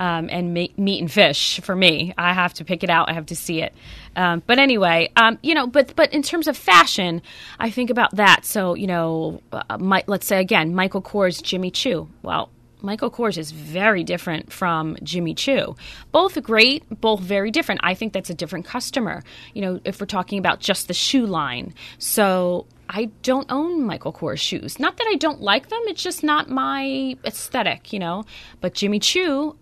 um, 0.00 0.28
and 0.30 0.54
ma- 0.54 0.66
meat 0.76 1.00
and 1.00 1.10
fish. 1.10 1.60
For 1.60 1.74
me, 1.74 2.14
I 2.16 2.32
have 2.32 2.54
to 2.54 2.64
pick 2.64 2.82
it 2.84 2.90
out. 2.90 3.08
I 3.08 3.12
have 3.14 3.26
to 3.26 3.36
see 3.36 3.62
it. 3.62 3.74
Um, 4.14 4.42
but 4.46 4.58
anyway, 4.58 5.10
um, 5.16 5.38
you 5.42 5.54
know, 5.54 5.66
but 5.66 5.94
but 5.96 6.12
in 6.12 6.22
terms 6.22 6.48
of 6.48 6.56
fashion, 6.56 7.22
I 7.58 7.70
think 7.70 7.90
about 7.90 8.16
that. 8.16 8.44
So 8.44 8.74
you 8.74 8.86
know, 8.86 9.42
uh, 9.52 9.78
my, 9.78 10.04
let's 10.06 10.26
say 10.26 10.40
again, 10.40 10.74
Michael 10.74 11.02
Kors, 11.02 11.42
Jimmy 11.42 11.70
Choo. 11.70 12.08
Well. 12.22 12.50
Michael 12.82 13.10
Kors 13.10 13.38
is 13.38 13.50
very 13.50 14.04
different 14.04 14.52
from 14.52 14.98
Jimmy 15.02 15.34
Choo. 15.34 15.74
Both 16.12 16.40
great, 16.42 16.84
both 17.00 17.20
very 17.20 17.50
different. 17.50 17.80
I 17.82 17.94
think 17.94 18.12
that's 18.12 18.30
a 18.30 18.34
different 18.34 18.66
customer. 18.66 19.24
You 19.54 19.62
know, 19.62 19.80
if 19.84 19.98
we're 19.98 20.06
talking 20.06 20.38
about 20.38 20.60
just 20.60 20.86
the 20.86 20.94
shoe 20.94 21.26
line. 21.26 21.74
So 21.98 22.66
I 22.88 23.06
don't 23.22 23.50
own 23.50 23.84
Michael 23.84 24.12
Kors 24.12 24.38
shoes. 24.38 24.78
Not 24.78 24.96
that 24.98 25.06
I 25.10 25.16
don't 25.16 25.40
like 25.40 25.68
them, 25.68 25.80
it's 25.86 26.02
just 26.02 26.22
not 26.22 26.48
my 26.48 27.16
aesthetic, 27.24 27.92
you 27.92 27.98
know. 27.98 28.24
But 28.60 28.74
Jimmy 28.74 29.00
Choo, 29.00 29.56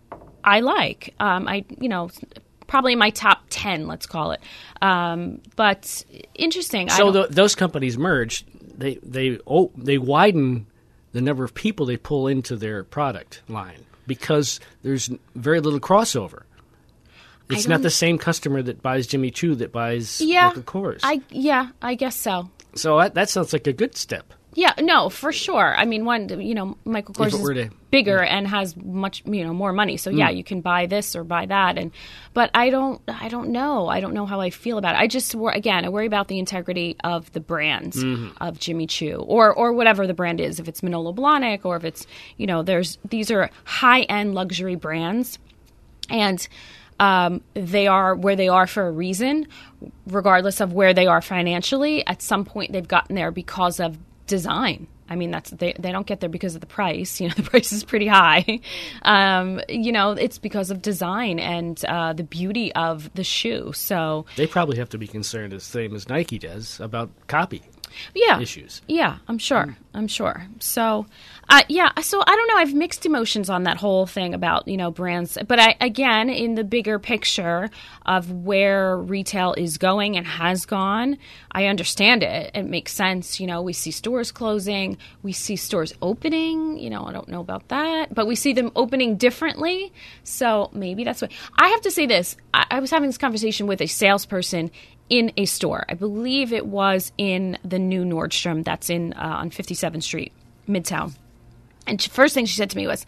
I 0.44 0.60
like. 0.60 1.14
Um, 1.18 1.48
I, 1.48 1.64
you 1.80 1.88
know, 1.88 2.10
probably 2.66 2.94
my 2.94 3.10
top 3.10 3.42
10, 3.50 3.86
let's 3.86 4.06
call 4.06 4.32
it. 4.32 4.40
Um, 4.82 5.40
but 5.56 6.04
interesting. 6.34 6.88
So 6.90 7.10
the, 7.10 7.26
those 7.28 7.54
companies 7.54 7.98
merge. 7.98 8.44
They 8.76 8.96
they 9.04 9.38
oh 9.46 9.70
they 9.76 9.98
widen 9.98 10.66
the 11.12 11.20
number 11.20 11.44
of 11.44 11.54
people 11.54 11.86
they 11.86 11.96
pull 11.96 12.26
into 12.26 12.56
their 12.56 12.82
product 12.82 13.40
line 13.48 13.86
because 14.06 14.58
there's 14.82 15.10
very 15.36 15.60
little 15.60 15.78
crossover. 15.80 16.42
It's 17.50 17.68
not 17.68 17.82
the 17.82 17.90
same 17.90 18.18
customer 18.18 18.62
that 18.62 18.82
buys 18.82 19.06
Jimmy 19.06 19.30
Choo 19.30 19.54
that 19.56 19.70
buys 19.70 20.20
yeah, 20.20 20.48
Michael 20.48 20.62
Kors. 20.62 21.00
I, 21.02 21.20
yeah, 21.30 21.68
I 21.82 21.94
guess 21.94 22.16
so. 22.16 22.50
so 22.74 22.98
that, 22.98 23.14
that 23.14 23.28
sounds 23.28 23.52
like 23.52 23.66
a 23.66 23.72
good 23.72 23.96
step. 23.96 24.32
Yeah, 24.54 24.72
no, 24.80 25.08
for 25.08 25.32
sure. 25.32 25.74
I 25.76 25.84
mean, 25.84 26.04
one, 26.04 26.28
you 26.40 26.54
know, 26.54 26.76
Michael 26.84 27.14
Kors 27.14 27.26
is 27.26 27.40
to- 27.54 27.70
bigger 27.90 28.20
and 28.22 28.46
has 28.48 28.76
much, 28.76 29.22
you 29.24 29.44
know, 29.44 29.52
more 29.52 29.72
money. 29.72 29.96
So 29.96 30.10
yeah, 30.10 30.28
you 30.30 30.42
can 30.44 30.60
buy 30.60 30.86
this 30.86 31.14
or 31.14 31.22
buy 31.24 31.46
that. 31.46 31.78
And 31.78 31.92
but 32.32 32.50
I 32.54 32.70
don't, 32.70 33.00
I 33.08 33.28
don't 33.28 33.50
know. 33.50 33.88
I 33.88 34.00
don't 34.00 34.14
know 34.14 34.26
how 34.26 34.40
I 34.40 34.50
feel 34.50 34.78
about 34.78 34.94
it. 34.96 34.98
I 34.98 35.06
just, 35.06 35.34
again, 35.34 35.84
I 35.84 35.88
worry 35.88 36.06
about 36.06 36.28
the 36.28 36.38
integrity 36.38 36.96
of 37.04 37.30
the 37.32 37.40
brands 37.40 38.02
of 38.40 38.58
Jimmy 38.58 38.86
Choo 38.86 39.24
or 39.26 39.52
or 39.52 39.72
whatever 39.72 40.06
the 40.06 40.14
brand 40.14 40.40
is. 40.40 40.58
If 40.58 40.66
it's 40.68 40.82
Manolo 40.82 41.12
Blahnik 41.12 41.64
or 41.64 41.76
if 41.76 41.84
it's, 41.84 42.06
you 42.36 42.46
know, 42.46 42.62
there's 42.62 42.98
these 43.08 43.30
are 43.30 43.50
high 43.64 44.02
end 44.02 44.34
luxury 44.34 44.74
brands, 44.76 45.38
and 46.10 46.46
um, 47.00 47.42
they 47.54 47.86
are 47.86 48.14
where 48.14 48.36
they 48.36 48.48
are 48.48 48.66
for 48.66 48.86
a 48.86 48.90
reason, 48.92 49.46
regardless 50.06 50.60
of 50.60 50.72
where 50.72 50.94
they 50.94 51.06
are 51.06 51.20
financially. 51.20 52.06
At 52.06 52.22
some 52.22 52.44
point, 52.44 52.72
they've 52.72 52.86
gotten 52.86 53.14
there 53.16 53.30
because 53.30 53.80
of 53.80 53.98
design. 54.26 54.86
I 55.08 55.16
mean, 55.16 55.30
that's 55.30 55.50
they, 55.50 55.74
they 55.78 55.92
don't 55.92 56.06
get 56.06 56.20
there 56.20 56.30
because 56.30 56.54
of 56.54 56.60
the 56.60 56.66
price. 56.66 57.20
You 57.24 57.28
know, 57.28 57.34
the 57.34 57.42
price 57.42 57.72
is 57.72 57.84
pretty 57.84 58.06
high. 58.06 58.60
Um, 59.02 59.60
you 59.68 59.92
know, 59.92 60.12
it's 60.12 60.38
because 60.38 60.70
of 60.70 60.80
design 60.80 61.38
and 61.38 61.82
uh, 61.84 62.14
the 62.14 62.24
beauty 62.24 62.72
of 62.74 63.12
the 63.14 63.24
shoe. 63.24 63.72
So 63.74 64.24
They 64.36 64.46
probably 64.46 64.78
have 64.78 64.88
to 64.90 64.98
be 64.98 65.06
concerned 65.06 65.52
the 65.52 65.60
same 65.60 65.94
as 65.94 66.08
Nike 66.08 66.38
does 66.38 66.80
about 66.80 67.10
copy 67.26 67.62
yeah, 68.14 68.40
issues. 68.40 68.82
Yeah, 68.88 69.18
I'm 69.28 69.38
sure. 69.38 69.76
I'm 69.94 70.08
sure. 70.08 70.46
So, 70.58 71.06
uh, 71.48 71.62
yeah. 71.68 71.90
So 72.00 72.20
I 72.20 72.34
don't 72.34 72.48
know. 72.48 72.56
I've 72.56 72.74
mixed 72.74 73.06
emotions 73.06 73.48
on 73.48 73.62
that 73.62 73.76
whole 73.76 74.06
thing 74.06 74.34
about 74.34 74.66
you 74.66 74.76
know 74.76 74.90
brands, 74.90 75.38
but 75.46 75.60
I 75.60 75.76
again 75.80 76.30
in 76.30 76.56
the 76.56 76.64
bigger 76.64 76.98
picture 76.98 77.70
of 78.04 78.30
where 78.30 78.96
retail 78.98 79.54
is 79.54 79.78
going 79.78 80.16
and 80.16 80.26
has 80.26 80.66
gone, 80.66 81.16
I 81.52 81.66
understand 81.66 82.22
it. 82.22 82.50
It 82.54 82.64
makes 82.64 82.92
sense. 82.92 83.38
You 83.38 83.46
know, 83.46 83.62
we 83.62 83.72
see 83.72 83.90
stores 83.90 84.32
closing, 84.32 84.98
we 85.22 85.32
see 85.32 85.56
stores 85.56 85.92
opening. 86.02 86.78
You 86.78 86.90
know, 86.90 87.04
I 87.04 87.12
don't 87.12 87.28
know 87.28 87.40
about 87.40 87.68
that, 87.68 88.14
but 88.14 88.26
we 88.26 88.34
see 88.34 88.52
them 88.52 88.72
opening 88.74 89.16
differently. 89.16 89.92
So 90.24 90.70
maybe 90.72 91.04
that's 91.04 91.22
what 91.22 91.30
I 91.56 91.68
have 91.68 91.82
to 91.82 91.90
say. 91.90 92.06
This 92.06 92.36
I, 92.52 92.66
I 92.72 92.80
was 92.80 92.90
having 92.90 93.08
this 93.08 93.18
conversation 93.18 93.66
with 93.66 93.80
a 93.80 93.86
salesperson 93.86 94.70
in 95.10 95.32
a 95.36 95.44
store. 95.44 95.84
I 95.88 95.94
believe 95.94 96.52
it 96.52 96.66
was 96.66 97.12
in 97.18 97.58
the 97.64 97.78
new 97.78 98.04
Nordstrom 98.04 98.64
that's 98.64 98.90
in 98.90 99.12
uh, 99.14 99.36
on 99.40 99.50
57th 99.50 100.02
Street, 100.02 100.32
Midtown. 100.68 101.14
And 101.86 102.00
she, 102.00 102.08
first 102.08 102.32
thing 102.32 102.46
she 102.46 102.56
said 102.56 102.70
to 102.70 102.76
me 102.78 102.86
was, 102.86 103.04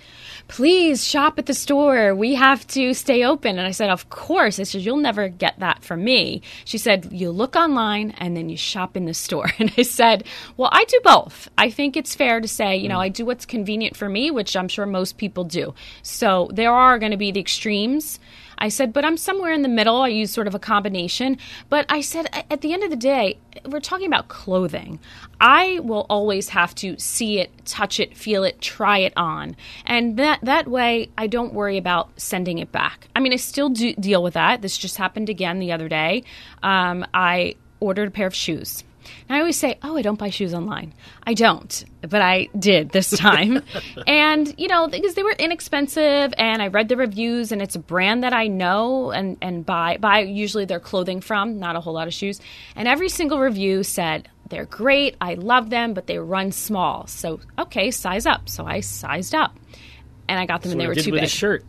"Please 0.49 1.07
shop 1.07 1.38
at 1.38 1.47
the 1.47 1.55
store. 1.55 2.15
We 2.15 2.35
have 2.35 2.67
to 2.69 2.93
stay 2.93 3.25
open." 3.25 3.59
And 3.59 3.67
I 3.67 3.71
said, 3.71 3.88
"Of 3.88 4.11
course." 4.11 4.61
I 4.61 4.65
said, 4.65 4.83
"You'll 4.83 4.99
never 4.99 5.29
get 5.29 5.59
that 5.61 5.83
from 5.83 6.05
me." 6.05 6.43
She 6.67 6.76
said, 6.76 7.09
"You 7.11 7.31
look 7.31 7.57
online 7.57 8.11
and 8.19 8.37
then 8.37 8.50
you 8.50 8.57
shop 8.59 8.97
in 8.97 9.07
the 9.07 9.15
store." 9.15 9.50
And 9.59 9.73
I 9.79 9.83
said, 9.83 10.25
"Well, 10.59 10.69
I 10.73 10.85
do 10.85 11.00
both. 11.03 11.49
I 11.57 11.71
think 11.71 11.97
it's 11.97 12.15
fair 12.15 12.41
to 12.41 12.49
say, 12.49 12.76
you 12.76 12.88
know, 12.88 13.00
I 13.00 13.09
do 13.09 13.25
what's 13.25 13.47
convenient 13.47 13.97
for 13.97 14.11
me, 14.11 14.31
which 14.31 14.55
I'm 14.55 14.69
sure 14.69 14.85
most 14.85 15.17
people 15.17 15.45
do. 15.45 15.75
So 16.03 16.50
there 16.53 16.73
are 16.73 16.99
going 16.99 17.12
to 17.12 17.17
be 17.17 17.31
the 17.31 17.41
extremes." 17.41 18.21
I 18.59 18.69
said, 18.69 18.93
but 18.93 19.05
I'm 19.05 19.17
somewhere 19.17 19.53
in 19.53 19.63
the 19.63 19.69
middle. 19.69 20.03
I 20.03 20.09
use 20.09 20.31
sort 20.31 20.47
of 20.47 20.55
a 20.55 20.59
combination. 20.59 21.39
But 21.69 21.87
I 21.89 22.01
said, 22.01 22.29
at 22.51 22.61
the 22.61 22.73
end 22.73 22.83
of 22.83 22.91
the 22.91 22.97
day, 22.97 23.39
we're 23.65 23.81
talking 23.81 24.07
about 24.07 24.29
clothing. 24.29 24.99
I 25.41 25.81
will 25.81 26.07
always 26.09 26.51
have 26.51 26.75
to 26.77 26.99
see 26.99 27.39
it, 27.39 27.51
touch 27.67 28.01
it, 28.01 28.17
feel 28.17 28.45
it, 28.45 28.61
try 28.61 28.99
it 28.99 29.13
on. 29.17 29.57
And 29.85 30.17
that, 30.19 30.41
that 30.43 30.69
way, 30.69 31.11
I 31.19 31.27
don't 31.27 31.53
worry 31.53 31.77
about 31.77 32.21
sending 32.21 32.59
it 32.59 32.73
back. 32.73 33.09
I 33.15 33.21
mean, 33.21 33.33
I 33.33 33.37
still 33.37 33.69
do 33.69 33.95
deal 33.95 34.23
with 34.23 34.35
that. 34.35 34.63
This 34.63 34.79
just 34.79 34.97
happened 34.97 35.29
again 35.29 35.59
the 35.59 35.73
other 35.73 35.89
day. 35.89 36.25
Um, 36.63 37.05
I 37.13 37.57
ordered 37.81 38.09
a 38.09 38.11
pair 38.11 38.27
of 38.27 38.35
shoes. 38.35 38.85
And 39.29 39.37
I 39.37 39.41
always 39.41 39.57
say, 39.59 39.79
oh, 39.83 39.97
I 39.97 40.03
don't 40.03 40.19
buy 40.19 40.31
shoes 40.31 40.55
online. 40.55 40.93
I 41.25 41.35
don't, 41.35 41.85
but 42.03 42.23
I 42.23 42.49
did 42.59 42.91
this 42.91 43.11
time. 43.17 43.63
and, 44.07 44.55
you 44.59 44.69
know, 44.69 44.89
because 44.89 45.15
they 45.15 45.23
were 45.23 45.33
inexpensive 45.39 46.33
and 46.39 46.63
I 46.63 46.69
read 46.69 46.89
the 46.89 46.97
reviews 46.97 47.53
and 47.53 47.61
it's 47.61 47.75
a 47.75 47.81
brand 47.81 48.23
that 48.23 48.33
I 48.33 48.47
know 48.49 49.11
and, 49.11 49.37
and 49.43 49.65
buy, 49.65 49.97
buy 49.99 50.21
usually 50.21 50.65
their 50.65 50.81
clothing 50.81 51.21
from, 51.21 51.59
not 51.59 51.77
a 51.77 51.81
whole 51.81 51.95
lot 51.95 52.07
of 52.09 52.15
shoes. 52.15 52.41
And 52.75 52.87
every 52.89 53.09
single 53.09 53.39
review 53.41 53.83
said, 53.83 54.29
they're 54.49 54.65
great, 54.67 55.17
I 55.21 55.35
love 55.35 55.71
them, 55.71 55.93
but 55.93 56.07
they 56.07 56.19
run 56.19 56.53
small. 56.53 57.07
So, 57.09 57.41
okay, 57.59 57.91
size 57.91 58.27
up. 58.27 58.49
So 58.49 58.65
I 58.65 58.81
sized 58.81 59.35
up. 59.35 59.57
And 60.29 60.39
I 60.39 60.47
got 60.47 60.63
them 60.63 60.71
So 60.71 60.73
and 60.73 60.81
they 60.81 60.87
were 60.89 60.95
too 60.95 61.11
with 61.13 61.21
big. 61.21 61.27
a 61.27 61.31
shirt. 61.31 61.65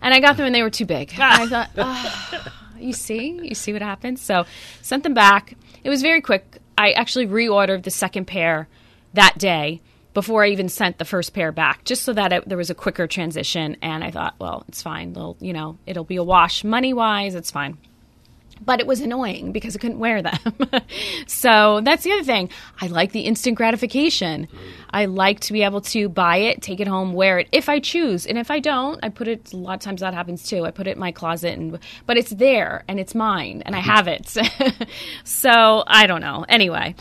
And 0.00 0.14
I 0.14 0.20
got 0.20 0.36
them 0.36 0.46
and 0.46 0.54
they 0.54 0.62
were 0.62 0.70
too 0.70 0.86
big. 0.86 1.12
I 1.18 1.46
thought, 1.48 1.70
oh, 1.76 2.46
you 2.78 2.92
see, 2.92 3.38
you 3.42 3.54
see 3.54 3.72
what 3.72 3.82
happens. 3.82 4.20
So 4.20 4.46
sent 4.82 5.02
them 5.02 5.14
back. 5.14 5.54
It 5.84 5.90
was 5.90 6.02
very 6.02 6.20
quick. 6.20 6.58
I 6.78 6.92
actually 6.92 7.26
reordered 7.26 7.82
the 7.82 7.90
second 7.90 8.26
pair 8.26 8.68
that 9.12 9.36
day 9.36 9.82
before 10.14 10.44
I 10.44 10.48
even 10.48 10.68
sent 10.68 10.98
the 10.98 11.04
first 11.04 11.34
pair 11.34 11.52
back, 11.52 11.84
just 11.84 12.02
so 12.02 12.12
that 12.12 12.32
it, 12.32 12.48
there 12.48 12.56
was 12.56 12.70
a 12.70 12.74
quicker 12.74 13.06
transition. 13.06 13.76
And 13.82 14.02
I 14.02 14.10
thought, 14.10 14.36
well, 14.38 14.64
it's 14.68 14.80
fine. 14.80 15.12
They'll, 15.12 15.36
you 15.40 15.52
know, 15.52 15.78
it'll 15.86 16.04
be 16.04 16.16
a 16.16 16.24
wash 16.24 16.64
money 16.64 16.92
wise. 16.92 17.34
It's 17.34 17.50
fine 17.50 17.76
but 18.64 18.80
it 18.80 18.86
was 18.86 19.00
annoying 19.00 19.52
because 19.52 19.76
I 19.76 19.78
couldn't 19.78 19.98
wear 19.98 20.22
them. 20.22 20.38
so 21.26 21.80
that's 21.82 22.04
the 22.04 22.12
other 22.12 22.24
thing. 22.24 22.50
I 22.80 22.86
like 22.86 23.12
the 23.12 23.20
instant 23.20 23.56
gratification. 23.56 24.48
I 24.90 25.06
like 25.06 25.40
to 25.40 25.52
be 25.52 25.62
able 25.62 25.80
to 25.82 26.08
buy 26.08 26.38
it, 26.38 26.62
take 26.62 26.80
it 26.80 26.88
home, 26.88 27.12
wear 27.12 27.38
it 27.38 27.48
if 27.52 27.68
I 27.68 27.78
choose, 27.80 28.26
and 28.26 28.38
if 28.38 28.50
I 28.50 28.58
don't, 28.58 28.98
I 29.02 29.08
put 29.08 29.28
it. 29.28 29.52
A 29.52 29.56
lot 29.56 29.74
of 29.74 29.80
times 29.80 30.00
that 30.00 30.14
happens 30.14 30.48
too. 30.48 30.64
I 30.64 30.70
put 30.70 30.86
it 30.86 30.92
in 30.92 30.98
my 30.98 31.12
closet, 31.12 31.58
and 31.58 31.78
but 32.06 32.16
it's 32.16 32.30
there 32.30 32.84
and 32.88 32.98
it's 32.98 33.14
mine, 33.14 33.62
and 33.66 33.74
I 33.74 33.80
mm-hmm. 33.80 33.90
have 33.90 34.08
it. 34.08 34.88
so 35.24 35.84
I 35.86 36.06
don't 36.06 36.20
know. 36.20 36.44
Anyway. 36.48 36.94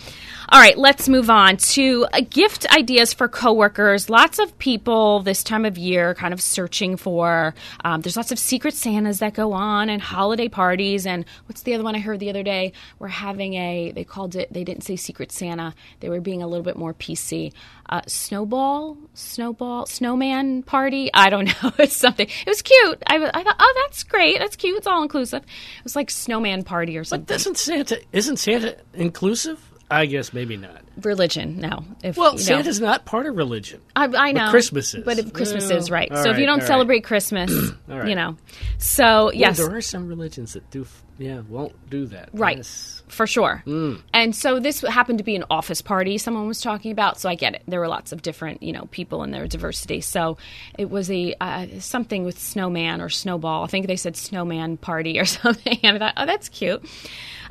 All 0.50 0.62
right, 0.62 0.78
let's 0.78 1.10
move 1.10 1.30
on 1.30 1.58
to 1.58 2.08
uh, 2.14 2.22
gift 2.22 2.66
ideas 2.74 3.14
for 3.14 3.28
coworkers. 3.28 4.10
Lots 4.10 4.40
of 4.40 4.58
people 4.58 5.20
this 5.20 5.44
time 5.44 5.66
of 5.66 5.78
year 5.78 6.14
kind 6.14 6.34
of 6.34 6.40
searching 6.40 6.96
for. 6.96 7.54
Um, 7.84 8.00
there's 8.00 8.16
lots 8.16 8.32
of 8.32 8.40
secret 8.40 8.74
Santas 8.74 9.20
that 9.20 9.34
go 9.34 9.52
on 9.52 9.90
and 9.90 10.02
holiday 10.02 10.48
parties. 10.48 11.06
And 11.06 11.26
what's 11.48 11.64
the 11.64 11.74
other 11.74 11.84
one 11.84 11.96
I 11.96 12.00
heard 12.00 12.22
the 12.22 12.30
other 12.30 12.44
day? 12.44 12.72
We're 12.98 13.10
having 13.10 13.56
a. 13.56 13.92
They 13.92 14.06
called 14.06 14.38
it. 14.38 14.54
They 14.54 14.64
didn't 14.64 14.86
say 14.86 14.96
Secret 14.96 15.34
Santa. 15.34 15.76
They 16.00 16.08
were 16.08 16.22
being 16.22 16.42
a 16.42 16.48
little 16.48 16.64
bit 16.64 16.78
more 16.78 16.94
PC. 16.94 17.52
Uh, 17.90 18.02
snowball, 18.08 18.96
snowball, 19.16 19.86
snowman 19.86 20.64
party. 20.64 21.10
I 21.14 21.30
don't 21.30 21.46
know. 21.64 21.74
It's 21.78 21.98
something. 21.98 22.26
It 22.26 22.48
was 22.48 22.62
cute. 22.62 23.04
I, 23.06 23.18
I 23.18 23.44
thought, 23.44 23.58
oh, 23.60 23.84
that's 23.86 24.04
great. 24.04 24.40
That's 24.40 24.56
cute. 24.56 24.78
It's 24.78 24.88
all 24.88 25.04
inclusive. 25.04 25.44
It 25.44 25.84
was 25.84 25.98
like 25.98 26.10
snowman 26.10 26.64
party 26.64 26.98
or 26.98 27.04
something. 27.04 27.26
But 27.26 27.34
doesn't 27.34 27.58
Santa 27.58 28.00
isn't 28.14 28.38
Santa 28.38 28.78
inclusive? 28.94 29.60
I 29.90 30.06
guess 30.06 30.34
maybe 30.34 30.58
not. 30.58 30.82
religion 31.02 31.60
no 31.60 31.84
if 32.04 32.18
Well, 32.18 32.32
you 32.34 32.38
know. 32.40 32.44
Santa's 32.44 32.82
not 32.82 33.06
part 33.06 33.26
of 33.26 33.38
religion. 33.38 33.80
I, 33.96 34.06
I 34.06 34.32
know 34.34 34.50
Christmas 34.50 34.94
is. 34.94 35.06
but 35.06 35.18
if 35.18 35.32
Christmas 35.32 35.70
Well, 35.70 35.78
is 35.78 35.90
right. 35.90 36.10
So 36.14 36.32
if 36.32 36.38
you 36.40 36.46
don't 36.46 36.56
all 36.56 36.58
right. 36.60 36.68
celebrate 36.68 37.04
Christmas, 37.06 37.52
right. 37.88 38.08
you 38.10 38.16
know, 38.16 38.36
so 38.78 39.32
yes, 39.32 39.58
Well, 39.60 39.70
there 39.70 39.78
are 39.78 39.82
some 39.82 40.08
religions 40.08 40.54
that 40.54 40.70
do, 40.72 40.86
yeah, 41.18 41.42
won't 41.48 41.90
do 41.90 42.06
that. 42.08 42.30
right, 42.34 42.58
Yes. 42.58 43.02
for 43.08 43.26
sure. 43.26 43.64
Mm. 43.66 44.02
And 44.14 44.36
so 44.36 44.60
this 44.60 44.82
happened 44.82 45.20
to 45.20 45.24
be 45.24 45.36
an 45.38 45.46
office 45.50 45.82
party. 45.82 46.18
Someone 46.18 46.48
was 46.48 46.60
talking 46.62 46.92
about, 46.92 47.20
so 47.20 47.30
I 47.30 47.36
get 47.36 47.56
it. 47.56 47.64
There 47.68 47.80
were 47.80 47.88
lots 47.88 48.12
of 48.12 48.22
different, 48.22 48.62
you 48.62 48.74
know, 48.74 48.88
people 48.92 49.24
and 49.24 49.34
their 49.34 49.48
diversity. 49.48 50.02
So 50.02 50.38
it 50.78 50.90
was 50.90 51.10
a 51.10 51.34
uh, 51.40 51.66
something 51.80 52.26
with 52.26 52.38
snowman 52.40 53.00
or 53.02 53.08
snowball. 53.10 53.64
I 53.64 53.68
think 53.68 53.88
they 53.88 53.96
said 53.96 54.18
snowman 54.18 54.76
party 54.78 55.18
or 55.20 55.26
something. 55.40 55.80
And 55.84 55.96
I 55.96 56.00
thought, 56.00 56.14
oh, 56.18 56.26
that's 56.26 56.50
cute. 56.50 56.84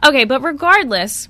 Okay, 0.07 0.25
but 0.27 0.43
regardless 0.43 1.29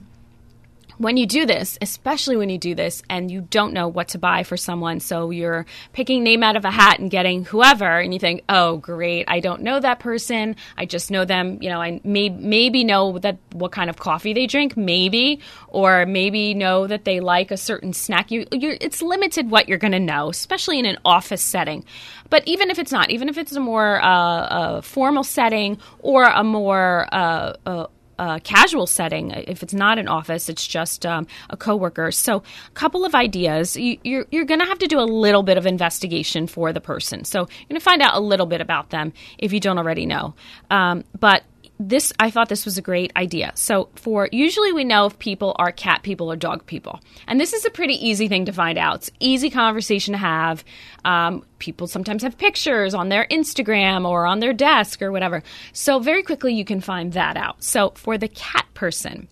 when 0.98 1.16
you 1.16 1.26
do 1.26 1.46
this, 1.46 1.78
especially 1.82 2.36
when 2.36 2.48
you 2.48 2.58
do 2.58 2.74
this 2.74 3.02
and 3.10 3.30
you 3.30 3.42
don't 3.42 3.72
know 3.72 3.88
what 3.88 4.08
to 4.08 4.18
buy 4.18 4.42
for 4.42 4.56
someone, 4.56 5.00
so 5.00 5.30
you're 5.30 5.66
picking 5.92 6.22
name 6.22 6.42
out 6.42 6.56
of 6.56 6.64
a 6.64 6.70
hat 6.70 6.98
and 6.98 7.10
getting 7.10 7.44
whoever, 7.44 7.98
and 7.98 8.12
you 8.12 8.20
think, 8.20 8.42
oh, 8.48 8.78
great, 8.78 9.24
I 9.28 9.40
don't 9.40 9.62
know 9.62 9.80
that 9.80 9.98
person. 9.98 10.56
I 10.76 10.86
just 10.86 11.10
know 11.10 11.24
them. 11.24 11.58
You 11.60 11.68
know, 11.68 11.80
I 11.80 12.00
may, 12.04 12.28
maybe 12.28 12.84
know 12.84 13.18
that 13.18 13.38
what 13.52 13.72
kind 13.72 13.90
of 13.90 13.96
coffee 13.98 14.32
they 14.32 14.46
drink, 14.46 14.76
maybe, 14.76 15.40
or 15.68 16.06
maybe 16.06 16.54
know 16.54 16.86
that 16.86 17.04
they 17.04 17.20
like 17.20 17.50
a 17.50 17.56
certain 17.56 17.92
snack. 17.92 18.30
You, 18.30 18.46
it's 18.50 19.02
limited 19.02 19.50
what 19.50 19.68
you're 19.68 19.78
going 19.78 19.92
to 19.92 20.00
know, 20.00 20.30
especially 20.30 20.78
in 20.78 20.86
an 20.86 20.98
office 21.04 21.42
setting. 21.42 21.84
But 22.30 22.46
even 22.46 22.70
if 22.70 22.78
it's 22.78 22.92
not, 22.92 23.10
even 23.10 23.28
if 23.28 23.38
it's 23.38 23.52
a 23.52 23.60
more 23.60 24.02
uh, 24.02 24.08
uh, 24.08 24.80
formal 24.80 25.24
setting 25.24 25.78
or 26.00 26.24
a 26.24 26.42
more 26.42 27.08
uh, 27.12 27.54
uh, 27.64 27.86
uh, 28.18 28.38
casual 28.40 28.86
setting. 28.86 29.30
If 29.30 29.62
it's 29.62 29.74
not 29.74 29.98
an 29.98 30.08
office, 30.08 30.48
it's 30.48 30.66
just 30.66 31.04
um, 31.04 31.26
a 31.50 31.56
coworker. 31.56 32.10
So, 32.10 32.38
a 32.38 32.70
couple 32.74 33.04
of 33.04 33.14
ideas. 33.14 33.76
You, 33.76 33.98
you're 34.02 34.26
you're 34.30 34.44
going 34.44 34.60
to 34.60 34.66
have 34.66 34.78
to 34.78 34.86
do 34.86 34.98
a 34.98 35.04
little 35.04 35.42
bit 35.42 35.58
of 35.58 35.66
investigation 35.66 36.46
for 36.46 36.72
the 36.72 36.80
person. 36.80 37.24
So, 37.24 37.40
you're 37.40 37.68
going 37.68 37.80
to 37.80 37.84
find 37.84 38.02
out 38.02 38.14
a 38.14 38.20
little 38.20 38.46
bit 38.46 38.60
about 38.60 38.90
them 38.90 39.12
if 39.38 39.52
you 39.52 39.60
don't 39.60 39.78
already 39.78 40.06
know. 40.06 40.34
Um, 40.70 41.04
but 41.18 41.42
this 41.78 42.12
I 42.18 42.30
thought 42.30 42.48
this 42.48 42.64
was 42.64 42.78
a 42.78 42.82
great 42.82 43.12
idea. 43.16 43.52
So 43.54 43.88
for 43.94 44.28
usually 44.32 44.72
we 44.72 44.84
know 44.84 45.06
if 45.06 45.18
people 45.18 45.54
are 45.58 45.72
cat 45.72 46.02
people 46.02 46.30
or 46.30 46.36
dog 46.36 46.66
people, 46.66 47.00
and 47.26 47.40
this 47.40 47.52
is 47.52 47.64
a 47.64 47.70
pretty 47.70 47.94
easy 47.94 48.28
thing 48.28 48.44
to 48.46 48.52
find 48.52 48.78
out. 48.78 48.96
It's 48.96 49.10
easy 49.20 49.50
conversation 49.50 50.12
to 50.12 50.18
have. 50.18 50.64
Um, 51.04 51.44
people 51.58 51.86
sometimes 51.86 52.22
have 52.22 52.38
pictures 52.38 52.94
on 52.94 53.08
their 53.08 53.26
Instagram 53.30 54.08
or 54.08 54.26
on 54.26 54.40
their 54.40 54.52
desk 54.52 55.02
or 55.02 55.12
whatever. 55.12 55.42
So 55.72 55.98
very 55.98 56.22
quickly 56.22 56.54
you 56.54 56.64
can 56.64 56.80
find 56.80 57.12
that 57.12 57.36
out. 57.36 57.62
So 57.62 57.90
for 57.94 58.18
the 58.18 58.28
cat 58.28 58.66
person. 58.74 59.28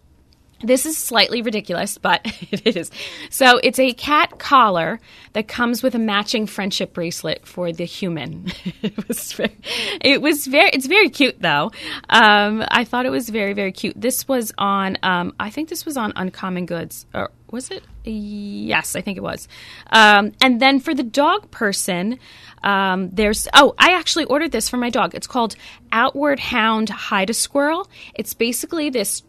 This 0.64 0.86
is 0.86 0.96
slightly 0.96 1.42
ridiculous, 1.42 1.98
but 1.98 2.20
it 2.50 2.76
is. 2.76 2.90
So 3.30 3.58
it's 3.62 3.78
a 3.78 3.92
cat 3.92 4.38
collar 4.38 5.00
that 5.34 5.48
comes 5.48 5.82
with 5.82 5.94
a 5.94 5.98
matching 5.98 6.46
friendship 6.46 6.94
bracelet 6.94 7.46
for 7.46 7.72
the 7.72 7.84
human. 7.84 8.52
it 8.82 9.08
was 9.08 9.32
very, 9.34 9.56
it 10.00 10.22
was 10.22 10.46
very, 10.46 10.70
it's 10.70 10.86
very 10.86 11.10
cute 11.10 11.40
though. 11.40 11.70
Um, 12.08 12.64
I 12.68 12.84
thought 12.84 13.06
it 13.06 13.10
was 13.10 13.28
very, 13.28 13.52
very 13.52 13.72
cute. 13.72 14.00
This 14.00 14.26
was 14.26 14.52
on, 14.58 14.98
um, 15.02 15.34
I 15.38 15.50
think 15.50 15.68
this 15.68 15.84
was 15.84 15.96
on 15.96 16.12
Uncommon 16.16 16.66
Goods, 16.66 17.06
or 17.12 17.30
was 17.50 17.70
it? 17.70 17.84
Yes, 18.04 18.96
I 18.96 19.00
think 19.00 19.16
it 19.16 19.22
was. 19.22 19.48
Um, 19.90 20.32
and 20.40 20.60
then 20.60 20.80
for 20.80 20.94
the 20.94 21.02
dog 21.02 21.50
person, 21.50 22.18
um, 22.62 23.10
there's 23.10 23.46
oh, 23.54 23.74
I 23.78 23.92
actually 23.92 24.24
ordered 24.24 24.50
this 24.50 24.68
for 24.68 24.76
my 24.76 24.90
dog. 24.90 25.14
It's 25.14 25.26
called 25.26 25.54
Outward 25.92 26.40
Hound 26.40 26.90
Hide 26.90 27.30
a 27.30 27.34
Squirrel. 27.34 27.88
It's 28.14 28.34
basically 28.34 28.90
this 28.90 29.22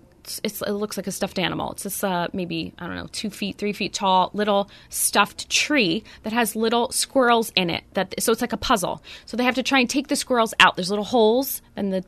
it's, 0.43 0.61
it 0.61 0.71
looks 0.71 0.97
like 0.97 1.07
a 1.07 1.11
stuffed 1.11 1.39
animal. 1.39 1.71
It's 1.71 1.83
this 1.83 2.03
uh, 2.03 2.27
maybe 2.33 2.73
I 2.79 2.87
don't 2.87 2.95
know 2.95 3.07
two 3.11 3.29
feet, 3.29 3.57
three 3.57 3.73
feet 3.73 3.93
tall 3.93 4.31
little 4.33 4.69
stuffed 4.89 5.49
tree 5.49 6.03
that 6.23 6.33
has 6.33 6.55
little 6.55 6.91
squirrels 6.91 7.51
in 7.55 7.69
it. 7.69 7.83
That 7.93 8.13
so 8.19 8.31
it's 8.31 8.41
like 8.41 8.53
a 8.53 8.57
puzzle. 8.57 9.01
So 9.25 9.37
they 9.37 9.43
have 9.43 9.55
to 9.55 9.63
try 9.63 9.79
and 9.79 9.89
take 9.89 10.07
the 10.07 10.15
squirrels 10.15 10.53
out. 10.59 10.75
There's 10.75 10.89
little 10.89 11.05
holes, 11.05 11.61
and 11.75 11.93
the 11.93 12.03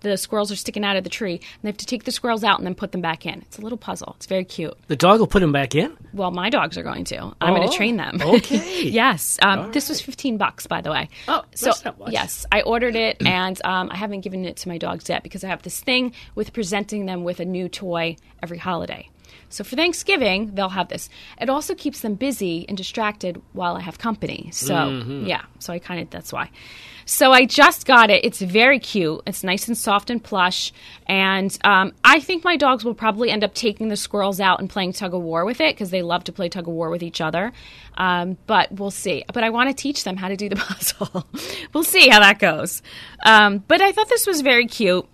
the 0.00 0.16
squirrels 0.16 0.50
are 0.52 0.56
sticking 0.56 0.84
out 0.84 0.96
of 0.96 1.04
the 1.04 1.10
tree, 1.10 1.34
and 1.34 1.62
they 1.62 1.68
have 1.68 1.76
to 1.78 1.86
take 1.86 2.04
the 2.04 2.10
squirrels 2.12 2.44
out 2.44 2.58
and 2.58 2.66
then 2.66 2.74
put 2.74 2.92
them 2.92 3.00
back 3.00 3.26
in. 3.26 3.42
It's 3.42 3.58
a 3.58 3.60
little 3.60 3.78
puzzle. 3.78 4.14
It's 4.16 4.26
very 4.26 4.44
cute. 4.44 4.74
The 4.88 4.96
dog 4.96 5.20
will 5.20 5.26
put 5.26 5.40
them 5.40 5.52
back 5.52 5.74
in. 5.74 5.96
Well, 6.12 6.30
my 6.30 6.50
dogs 6.50 6.76
are 6.78 6.82
going 6.82 7.04
to. 7.06 7.34
I'm 7.40 7.54
going 7.54 7.68
Oh, 7.68 7.70
to 7.70 7.76
train 7.76 7.96
them. 7.96 8.18
okay. 8.22 8.84
yes. 8.84 9.38
Um, 9.42 9.72
this 9.72 9.88
was 9.88 10.00
15 10.00 10.36
bucks, 10.36 10.66
by 10.66 10.80
the 10.80 10.90
way. 10.90 11.08
Oh, 11.28 11.42
so 11.54 11.66
that's 11.66 11.84
not 11.84 11.98
much. 11.98 12.12
yes, 12.12 12.46
I 12.52 12.62
ordered 12.62 12.96
it, 12.96 13.24
and 13.26 13.60
um, 13.64 13.90
I 13.90 13.96
haven't 13.96 14.20
given 14.20 14.44
it 14.44 14.56
to 14.58 14.68
my 14.68 14.78
dogs 14.78 15.08
yet 15.08 15.22
because 15.22 15.44
I 15.44 15.48
have 15.48 15.62
this 15.62 15.80
thing 15.80 16.12
with 16.34 16.52
presenting 16.52 17.06
them 17.06 17.24
with 17.24 17.40
a 17.40 17.44
new 17.44 17.68
toy 17.68 18.16
every 18.42 18.58
holiday. 18.58 19.08
So 19.48 19.62
for 19.64 19.76
Thanksgiving, 19.76 20.54
they'll 20.54 20.68
have 20.70 20.88
this. 20.88 21.08
It 21.40 21.48
also 21.48 21.74
keeps 21.74 22.00
them 22.00 22.14
busy 22.14 22.64
and 22.68 22.76
distracted 22.76 23.40
while 23.52 23.76
I 23.76 23.80
have 23.80 23.98
company. 23.98 24.50
So 24.52 24.74
Mm-hmm. 24.74 25.26
yeah, 25.26 25.42
so 25.58 25.72
I 25.72 25.78
kind 25.78 26.00
of 26.00 26.10
that's 26.10 26.32
why. 26.32 26.50
So 27.08 27.30
I 27.30 27.44
just 27.46 27.86
got 27.86 28.10
it. 28.10 28.24
It's 28.24 28.40
very 28.40 28.80
cute. 28.80 29.20
It's 29.28 29.44
nice 29.44 29.68
and 29.68 29.78
soft 29.78 30.10
and 30.10 30.22
plush. 30.22 30.72
And 31.06 31.56
um, 31.62 31.92
I 32.02 32.18
think 32.18 32.42
my 32.42 32.56
dogs 32.56 32.84
will 32.84 32.94
probably 32.94 33.30
end 33.30 33.44
up 33.44 33.54
taking 33.54 33.86
the 33.88 33.96
squirrels 33.96 34.40
out 34.40 34.58
and 34.58 34.68
playing 34.68 34.92
tug 34.92 35.14
of 35.14 35.22
war 35.22 35.44
with 35.44 35.60
it 35.60 35.76
because 35.76 35.90
they 35.90 36.02
love 36.02 36.24
to 36.24 36.32
play 36.32 36.48
tug 36.48 36.66
of 36.66 36.74
war 36.74 36.90
with 36.90 37.04
each 37.04 37.20
other. 37.20 37.52
Um, 37.96 38.36
but 38.48 38.72
we'll 38.72 38.90
see. 38.90 39.24
But 39.32 39.44
I 39.44 39.50
want 39.50 39.68
to 39.70 39.74
teach 39.80 40.02
them 40.02 40.16
how 40.16 40.26
to 40.28 40.36
do 40.36 40.48
the 40.48 40.56
puzzle. 40.56 41.28
we'll 41.72 41.84
see 41.84 42.08
how 42.08 42.18
that 42.18 42.40
goes. 42.40 42.82
Um, 43.24 43.58
but 43.68 43.80
I 43.80 43.92
thought 43.92 44.08
this 44.08 44.26
was 44.26 44.40
very 44.40 44.66
cute 44.66 45.06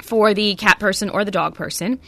for 0.00 0.32
the 0.32 0.54
cat 0.54 0.78
person 0.80 1.10
or 1.10 1.26
the 1.26 1.30
dog 1.30 1.54
person. 1.54 2.00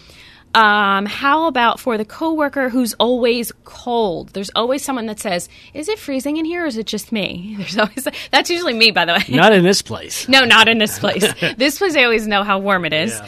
Um, 0.54 1.06
how 1.06 1.47
about 1.47 1.80
for 1.80 1.97
the 1.97 2.04
coworker 2.04 2.68
who's 2.68 2.94
always 2.94 3.52
cold? 3.64 4.30
There's 4.30 4.50
always 4.54 4.85
someone 4.85 5.06
that 5.06 5.18
says, 5.18 5.49
"Is 5.73 5.88
it 5.88 5.99
freezing 5.99 6.37
in 6.37 6.44
here, 6.44 6.64
or 6.64 6.66
is 6.66 6.76
it 6.76 6.87
just 6.87 7.11
me?" 7.11 7.54
There's 7.59 7.78
always 7.78 8.06
that's 8.30 8.50
usually 8.50 8.75
me, 8.75 8.90
by 8.90 9.04
the 9.06 9.14
way. 9.14 9.25
Not 9.35 9.52
in 9.52 9.64
this 9.64 9.82
place. 9.82 10.28
No, 10.32 10.44
not 10.47 10.66
in 10.66 10.78
this 10.78 10.99
place. 10.99 11.25
this 11.59 11.78
place, 11.78 11.94
I 11.94 12.04
always 12.04 12.26
know 12.26 12.42
how 12.42 12.59
warm 12.59 12.87
it 12.87 12.94
is. 12.94 13.21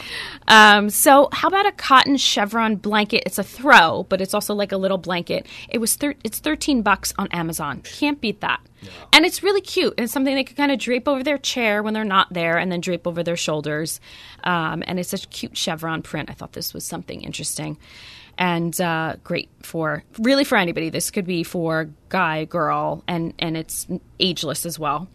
Um, 0.47 0.89
so, 0.89 1.29
how 1.31 1.47
about 1.47 1.65
a 1.65 1.71
cotton 1.71 2.17
chevron 2.17 2.75
blanket? 2.75 3.23
It's 3.25 3.37
a 3.37 3.43
throw, 3.43 4.03
but 4.09 4.21
it's 4.21 4.33
also 4.33 4.53
like 4.53 4.71
a 4.71 4.77
little 4.77 4.97
blanket. 4.97 5.47
It 5.69 5.79
was 5.79 5.95
thir- 5.95 6.15
it's 6.23 6.39
thirteen 6.39 6.81
bucks 6.81 7.13
on 7.17 7.27
Amazon. 7.31 7.81
Can't 7.81 8.21
beat 8.21 8.41
that. 8.41 8.61
And 9.11 9.25
it's 9.25 9.41
really 9.41 9.61
cute. 9.61 9.95
It's 9.97 10.13
something 10.13 10.35
they 10.35 10.43
could 10.43 10.57
kind 10.57 10.71
of 10.71 10.77
drape 10.77 11.07
over 11.07 11.23
their 11.23 11.39
chair 11.39 11.81
when 11.81 11.95
they're 11.95 12.03
not 12.03 12.31
there, 12.31 12.57
and 12.57 12.71
then 12.71 12.81
drape 12.81 13.07
over 13.07 13.23
their 13.23 13.35
shoulders. 13.35 13.99
Um, 14.43 14.83
and 14.85 14.99
it's 14.99 15.09
such 15.09 15.25
a 15.25 15.29
cute 15.29 15.57
chevron 15.57 16.03
print. 16.03 16.29
I 16.29 16.33
thought 16.33 16.53
this 16.53 16.73
was 16.73 16.85
something 16.85 17.21
interesting 17.21 17.77
and 18.37 18.79
uh, 18.81 19.15
great 19.23 19.49
for 19.63 20.03
really 20.19 20.43
for 20.43 20.57
anybody. 20.57 20.89
This 20.89 21.11
could 21.11 21.25
be 21.25 21.43
for 21.43 21.89
guy, 22.09 22.45
girl, 22.45 23.03
and 23.07 23.33
and 23.39 23.57
it's 23.57 23.87
ageless 24.19 24.65
as 24.65 24.77
well. 24.77 25.07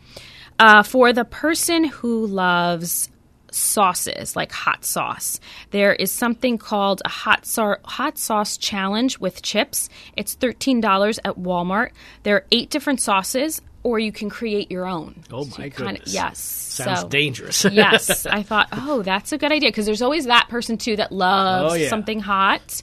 Uh, 0.58 0.82
for 0.82 1.12
the 1.12 1.24
person 1.24 1.84
who 1.84 2.26
loves 2.26 3.08
sauces 3.54 4.36
like 4.36 4.52
hot 4.52 4.84
sauce, 4.84 5.40
there 5.70 5.92
is 5.94 6.10
something 6.12 6.58
called 6.58 7.02
a 7.04 7.08
hot 7.08 7.46
sau- 7.46 7.76
hot 7.84 8.18
sauce 8.18 8.56
challenge 8.56 9.18
with 9.18 9.42
chips. 9.42 9.88
It's 10.16 10.34
thirteen 10.34 10.80
dollars 10.80 11.18
at 11.24 11.36
Walmart. 11.36 11.90
There 12.22 12.36
are 12.36 12.44
eight 12.52 12.70
different 12.70 13.00
sauces, 13.00 13.60
or 13.82 13.98
you 13.98 14.12
can 14.12 14.28
create 14.30 14.70
your 14.70 14.86
own. 14.86 15.14
Oh 15.32 15.44
So 15.44 15.50
my 15.62 15.68
kinda- 15.70 15.92
goodness. 15.94 16.12
yes, 16.14 16.38
Sounds 16.38 17.00
so- 17.00 17.08
dangerous. 17.08 17.64
yes, 17.72 18.26
I 18.26 18.42
thought, 18.42 18.68
oh, 18.72 19.02
that's 19.02 19.32
a 19.32 19.38
good 19.38 19.52
idea 19.52 19.68
because 19.70 19.86
there's 19.86 20.02
always 20.02 20.26
that 20.26 20.48
person 20.48 20.76
too 20.78 20.96
that 20.96 21.12
loves 21.12 21.72
Oh, 21.72 21.76
yeah. 21.76 21.88
something 21.88 22.20
hot. 22.20 22.82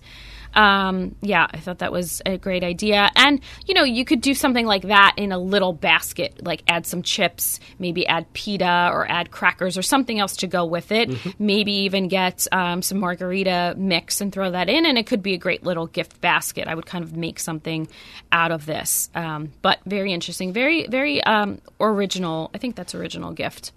Um, 0.58 1.16
yeah, 1.22 1.46
I 1.52 1.58
thought 1.58 1.78
that 1.80 1.92
was 1.92 2.20
a 2.26 2.40
great 2.40 2.64
idea. 2.64 3.12
And, 3.16 3.42
you 3.68 3.76
know, 3.76 3.84
you 3.84 4.04
could 4.04 4.22
do 4.22 4.34
something 4.34 4.66
like 4.66 4.82
that 4.84 5.14
in 5.16 5.32
a 5.32 5.38
little 5.38 5.72
basket, 5.72 6.44
like 6.44 6.64
add 6.68 6.88
some 6.88 7.04
chips, 7.04 7.60
maybe 7.78 8.08
add 8.08 8.34
pita 8.34 8.90
or 8.92 9.10
add 9.10 9.30
crackers 9.30 9.78
or 9.78 9.84
something 9.84 10.20
else 10.20 10.38
to 10.38 10.48
go 10.48 10.66
with 10.66 10.92
it. 10.92 11.10
Mm-hmm. 11.10 11.30
Maybe 11.38 11.72
even 11.84 12.08
get 12.08 12.48
um, 12.52 12.82
some 12.82 13.00
margarita 13.00 13.76
mix 13.78 14.20
and 14.20 14.34
throw 14.34 14.50
that 14.50 14.68
in, 14.68 14.88
and 14.88 14.98
it 14.98 15.06
could 15.06 15.22
be 15.22 15.36
a 15.36 15.38
great 15.38 15.64
little 15.64 15.86
gift 15.86 16.20
basket. 16.22 16.68
I 16.68 16.74
would 16.74 16.88
kind 16.88 17.04
of 17.04 17.16
make 17.16 17.40
something 17.40 17.88
out 18.32 18.52
of 18.52 18.66
this. 18.66 19.12
Um, 19.14 19.52
but 19.62 19.78
very 19.86 20.12
interesting, 20.12 20.54
very, 20.54 20.88
very 20.88 21.24
um, 21.24 21.62
original. 21.80 22.50
I 22.56 22.58
think 22.58 22.76
that's 22.76 22.96
original 22.96 23.32
gift. 23.32 23.74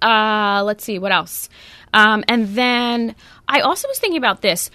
Uh, 0.00 0.62
let's 0.64 0.84
see 0.84 1.00
what 1.00 1.10
else. 1.10 1.48
Um, 1.94 2.24
and 2.28 2.48
then 2.48 3.16
I 3.48 3.60
also 3.60 3.88
was 3.88 3.98
thinking 3.98 4.18
about 4.18 4.42
this 4.42 4.68
th- 4.68 4.74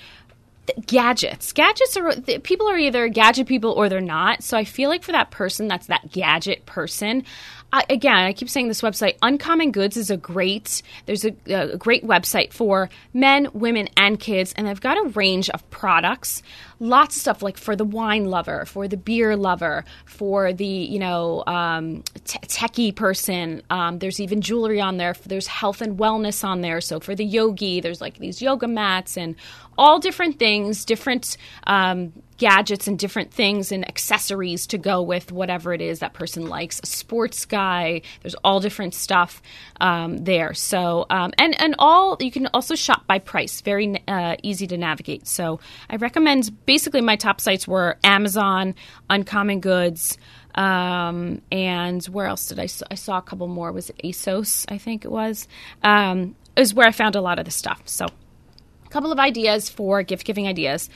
gadgets. 0.86 1.52
Gadgets 1.52 1.98
are 1.98 2.14
people 2.42 2.70
are 2.70 2.78
either 2.78 3.08
gadget 3.08 3.48
people 3.48 3.72
or 3.72 3.90
they're 3.90 4.02
not. 4.02 4.44
So 4.44 4.58
I 4.58 4.64
feel 4.64 4.90
like 4.90 5.04
for 5.04 5.12
that 5.12 5.32
person, 5.32 5.68
that's 5.68 5.88
that 5.88 6.12
gadget 6.12 6.66
person. 6.66 7.24
I, 7.72 7.84
again, 7.90 8.16
I 8.16 8.34
keep 8.34 8.50
saying 8.50 8.68
this 8.68 8.82
website. 8.82 9.18
Uncommon 9.22 9.72
Goods 9.72 9.96
is 9.96 10.10
a 10.10 10.18
great. 10.18 10.82
There's 11.06 11.24
a, 11.24 11.36
a 11.48 11.78
great 11.78 12.04
website 12.06 12.52
for 12.52 12.90
men, 13.14 13.48
women, 13.54 13.90
and 13.96 14.20
kids, 14.20 14.54
and 14.58 14.68
they've 14.68 14.82
got 14.82 14.98
a 14.98 15.10
range 15.10 15.50
of 15.52 15.70
products. 15.70 16.42
Lots 16.80 17.16
of 17.16 17.22
stuff 17.22 17.42
like 17.44 17.58
for 17.58 17.76
the 17.76 17.86
wine 17.86 18.26
lover, 18.26 18.66
for 18.66 18.88
the 18.88 18.98
beer 18.98 19.36
lover, 19.36 19.86
for 20.06 20.52
the 20.52 20.66
you 20.66 20.98
know 20.98 21.44
um, 21.46 22.04
techie 22.26 22.96
person. 22.96 23.62
Um, 23.70 24.00
there's 24.00 24.20
even 24.20 24.42
jewelry 24.42 24.82
on 24.82 24.98
there. 24.98 25.14
There's 25.26 25.48
health 25.48 25.82
and 25.82 25.98
wellness 25.98 26.44
on 26.44 26.62
there. 26.62 26.82
So 26.82 27.00
for 27.00 27.14
the 27.14 27.26
yogi, 27.26 27.82
there's 27.82 28.02
like 28.02 28.18
these 28.18 28.42
yoga 28.42 28.68
mats 28.68 29.18
and 29.18 29.36
all 29.78 30.00
different 30.00 30.40
things, 30.40 30.86
different 30.86 31.38
um, 31.68 32.14
gadgets 32.40 32.88
and 32.88 32.98
different 32.98 33.32
things 33.32 33.72
and 33.72 33.88
accessories 33.88 34.66
to 34.68 34.78
go 34.78 35.02
with 35.02 35.32
whatever 35.32 35.74
it 35.74 35.82
is 35.82 36.00
that 36.00 36.14
person 36.14 36.48
likes. 36.48 36.80
A 36.82 36.88
sports 36.88 37.46
guy, 37.46 38.02
there's 38.22 38.36
all 38.44 38.60
different 38.60 38.96
stuff 38.96 39.42
um, 39.80 40.18
there. 40.24 40.54
So 40.56 41.06
um, 41.12 41.32
and 41.38 41.60
and 41.62 41.76
all 41.78 42.18
you 42.20 42.32
can 42.32 42.48
also 42.48 42.74
shop 42.74 43.06
by 43.06 43.20
price, 43.20 43.62
very 43.62 44.02
uh, 44.08 44.38
easy 44.42 44.66
to 44.68 44.78
navigate. 44.78 45.28
So 45.28 45.60
I 45.90 45.98
recommend. 45.98 46.40
Basically, 46.66 47.02
my 47.02 47.16
top 47.16 47.42
sites 47.42 47.68
were 47.68 47.98
Amazon, 48.04 48.74
Uncommon 49.10 49.60
Goods. 49.60 50.18
Um, 50.56 51.42
and 51.52 52.04
where 52.06 52.26
else 52.26 52.48
did 52.48 52.60
I 52.60 52.66
saw 52.66 53.18
a 53.18 53.22
couple 53.22 53.48
more? 53.48 53.72
Was 53.72 53.92
it 53.92 54.02
ASOS? 54.04 54.66
I 54.68 54.78
think 54.78 55.06
it 55.06 55.12
was. 55.12 55.48
Um, 55.84 56.36
is 56.56 56.74
where 56.74 56.88
I 56.88 56.92
found 56.92 57.16
a 57.16 57.22
lot 57.22 57.40
of 57.40 57.46
the 57.46 57.52
stuff. 57.52 57.82
So 57.86 58.06
a 58.06 58.90
couple 58.90 59.12
of 59.12 59.20
ideas 59.20 59.70
for 59.70 60.02
gift 60.04 60.26
giving 60.26 60.48
ideas. 60.48 60.90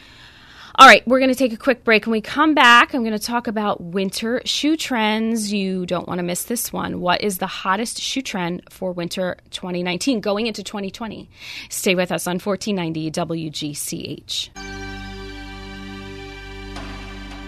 All 0.79 0.87
right, 0.87 1.07
we're 1.07 1.19
going 1.19 1.29
to 1.29 1.35
take 1.35 1.53
a 1.53 1.57
quick 1.57 1.83
break. 1.83 2.07
When 2.07 2.13
we 2.13 2.21
come 2.21 2.55
back, 2.55 2.95
I'm 2.95 3.03
going 3.03 3.15
to 3.15 3.23
talk 3.23 3.45
about 3.45 3.79
winter 3.79 4.41
shoe 4.43 4.75
trends. 4.75 5.53
You 5.53 5.85
don't 5.85 6.07
want 6.07 6.17
to 6.17 6.23
miss 6.23 6.45
this 6.45 6.73
one. 6.73 6.99
What 6.99 7.21
is 7.21 7.37
the 7.37 7.45
hottest 7.45 8.01
shoe 8.01 8.23
trend 8.23 8.63
for 8.71 8.91
winter 8.91 9.37
2019 9.51 10.19
going 10.19 10.47
into 10.47 10.63
2020? 10.63 11.29
Stay 11.69 11.93
with 11.93 12.11
us 12.11 12.25
on 12.25 12.39
1490 12.39 13.11
WGCH. 13.11 14.49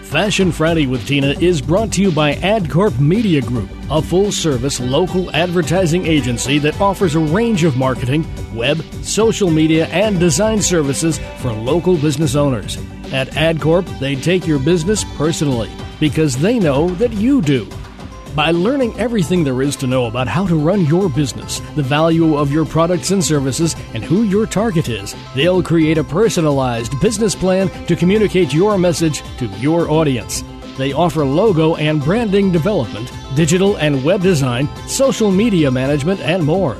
Fashion 0.04 0.52
Friday 0.52 0.86
with 0.86 1.04
Tina 1.04 1.30
is 1.40 1.60
brought 1.60 1.92
to 1.94 2.02
you 2.02 2.12
by 2.12 2.36
AdCorp 2.36 3.00
Media 3.00 3.42
Group, 3.42 3.68
a 3.90 4.00
full 4.00 4.30
service 4.30 4.78
local 4.78 5.34
advertising 5.34 6.06
agency 6.06 6.60
that 6.60 6.80
offers 6.80 7.16
a 7.16 7.18
range 7.18 7.64
of 7.64 7.76
marketing, 7.76 8.24
web, 8.54 8.80
social 9.02 9.50
media, 9.50 9.86
and 9.88 10.20
design 10.20 10.62
services 10.62 11.18
for 11.38 11.50
local 11.50 11.96
business 11.96 12.36
owners. 12.36 12.78
At 13.12 13.28
AdCorp, 13.28 13.98
they 14.00 14.16
take 14.16 14.46
your 14.46 14.58
business 14.58 15.04
personally 15.16 15.70
because 16.00 16.36
they 16.36 16.58
know 16.58 16.88
that 16.96 17.12
you 17.12 17.40
do. 17.40 17.68
By 18.34 18.50
learning 18.50 18.98
everything 18.98 19.44
there 19.44 19.62
is 19.62 19.76
to 19.76 19.86
know 19.86 20.06
about 20.06 20.28
how 20.28 20.46
to 20.46 20.56
run 20.56 20.84
your 20.84 21.08
business, 21.08 21.60
the 21.74 21.82
value 21.82 22.36
of 22.36 22.52
your 22.52 22.66
products 22.66 23.10
and 23.10 23.24
services, 23.24 23.74
and 23.94 24.04
who 24.04 24.24
your 24.24 24.44
target 24.44 24.88
is, 24.90 25.14
they'll 25.34 25.62
create 25.62 25.96
a 25.96 26.04
personalized 26.04 27.00
business 27.00 27.34
plan 27.34 27.70
to 27.86 27.96
communicate 27.96 28.52
your 28.52 28.76
message 28.76 29.22
to 29.38 29.46
your 29.58 29.90
audience. 29.90 30.44
They 30.76 30.92
offer 30.92 31.24
logo 31.24 31.76
and 31.76 32.02
branding 32.04 32.52
development, 32.52 33.10
digital 33.34 33.76
and 33.78 34.04
web 34.04 34.20
design, 34.20 34.68
social 34.86 35.30
media 35.30 35.70
management, 35.70 36.20
and 36.20 36.44
more. 36.44 36.76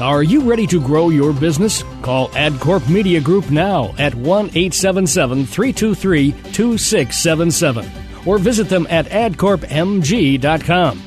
Are 0.00 0.22
you 0.22 0.42
ready 0.42 0.64
to 0.68 0.80
grow 0.80 1.08
your 1.08 1.32
business? 1.32 1.82
Call 2.02 2.28
AdCorp 2.28 2.88
Media 2.88 3.20
Group 3.20 3.50
now 3.50 3.92
at 3.98 4.14
1 4.14 4.46
877 4.46 5.44
323 5.44 6.30
2677 6.52 7.90
or 8.24 8.38
visit 8.38 8.68
them 8.68 8.86
at 8.90 9.06
adcorpmg.com. 9.06 11.02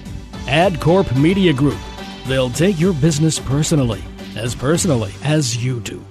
AdCorp 0.45 1.15
Media 1.21 1.53
Group. 1.53 1.79
They'll 2.27 2.49
take 2.49 2.81
your 2.81 2.93
business 2.93 3.39
personally, 3.39 4.03
as 4.35 4.53
personally 4.53 5.13
as 5.23 5.63
you 5.63 5.79
do. 5.79 6.05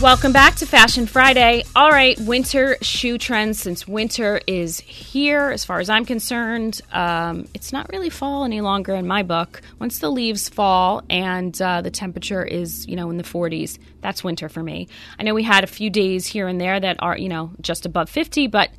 Welcome 0.00 0.32
back 0.32 0.54
to 0.56 0.66
Fashion 0.66 1.04
Friday. 1.04 1.62
All 1.76 1.90
right, 1.90 2.18
winter 2.20 2.78
shoe 2.80 3.18
trends. 3.18 3.60
Since 3.60 3.86
winter 3.86 4.40
is 4.46 4.80
here, 4.80 5.50
as 5.50 5.66
far 5.66 5.78
as 5.78 5.90
I'm 5.90 6.06
concerned, 6.06 6.80
um, 6.90 7.46
it's 7.52 7.70
not 7.70 7.90
really 7.92 8.08
fall 8.08 8.44
any 8.44 8.62
longer 8.62 8.94
in 8.94 9.06
my 9.06 9.22
book. 9.22 9.60
Once 9.78 9.98
the 9.98 10.08
leaves 10.08 10.48
fall 10.48 11.02
and 11.10 11.60
uh, 11.60 11.82
the 11.82 11.90
temperature 11.90 12.42
is, 12.42 12.88
you 12.88 12.96
know, 12.96 13.10
in 13.10 13.18
the 13.18 13.22
40s, 13.22 13.78
that's 14.00 14.24
winter 14.24 14.48
for 14.48 14.62
me. 14.62 14.88
I 15.18 15.22
know 15.22 15.34
we 15.34 15.42
had 15.42 15.64
a 15.64 15.66
few 15.66 15.90
days 15.90 16.26
here 16.26 16.48
and 16.48 16.58
there 16.58 16.80
that 16.80 16.96
are, 17.00 17.18
you 17.18 17.28
know, 17.28 17.50
just 17.60 17.84
above 17.84 18.08
50, 18.08 18.46
but 18.46 18.70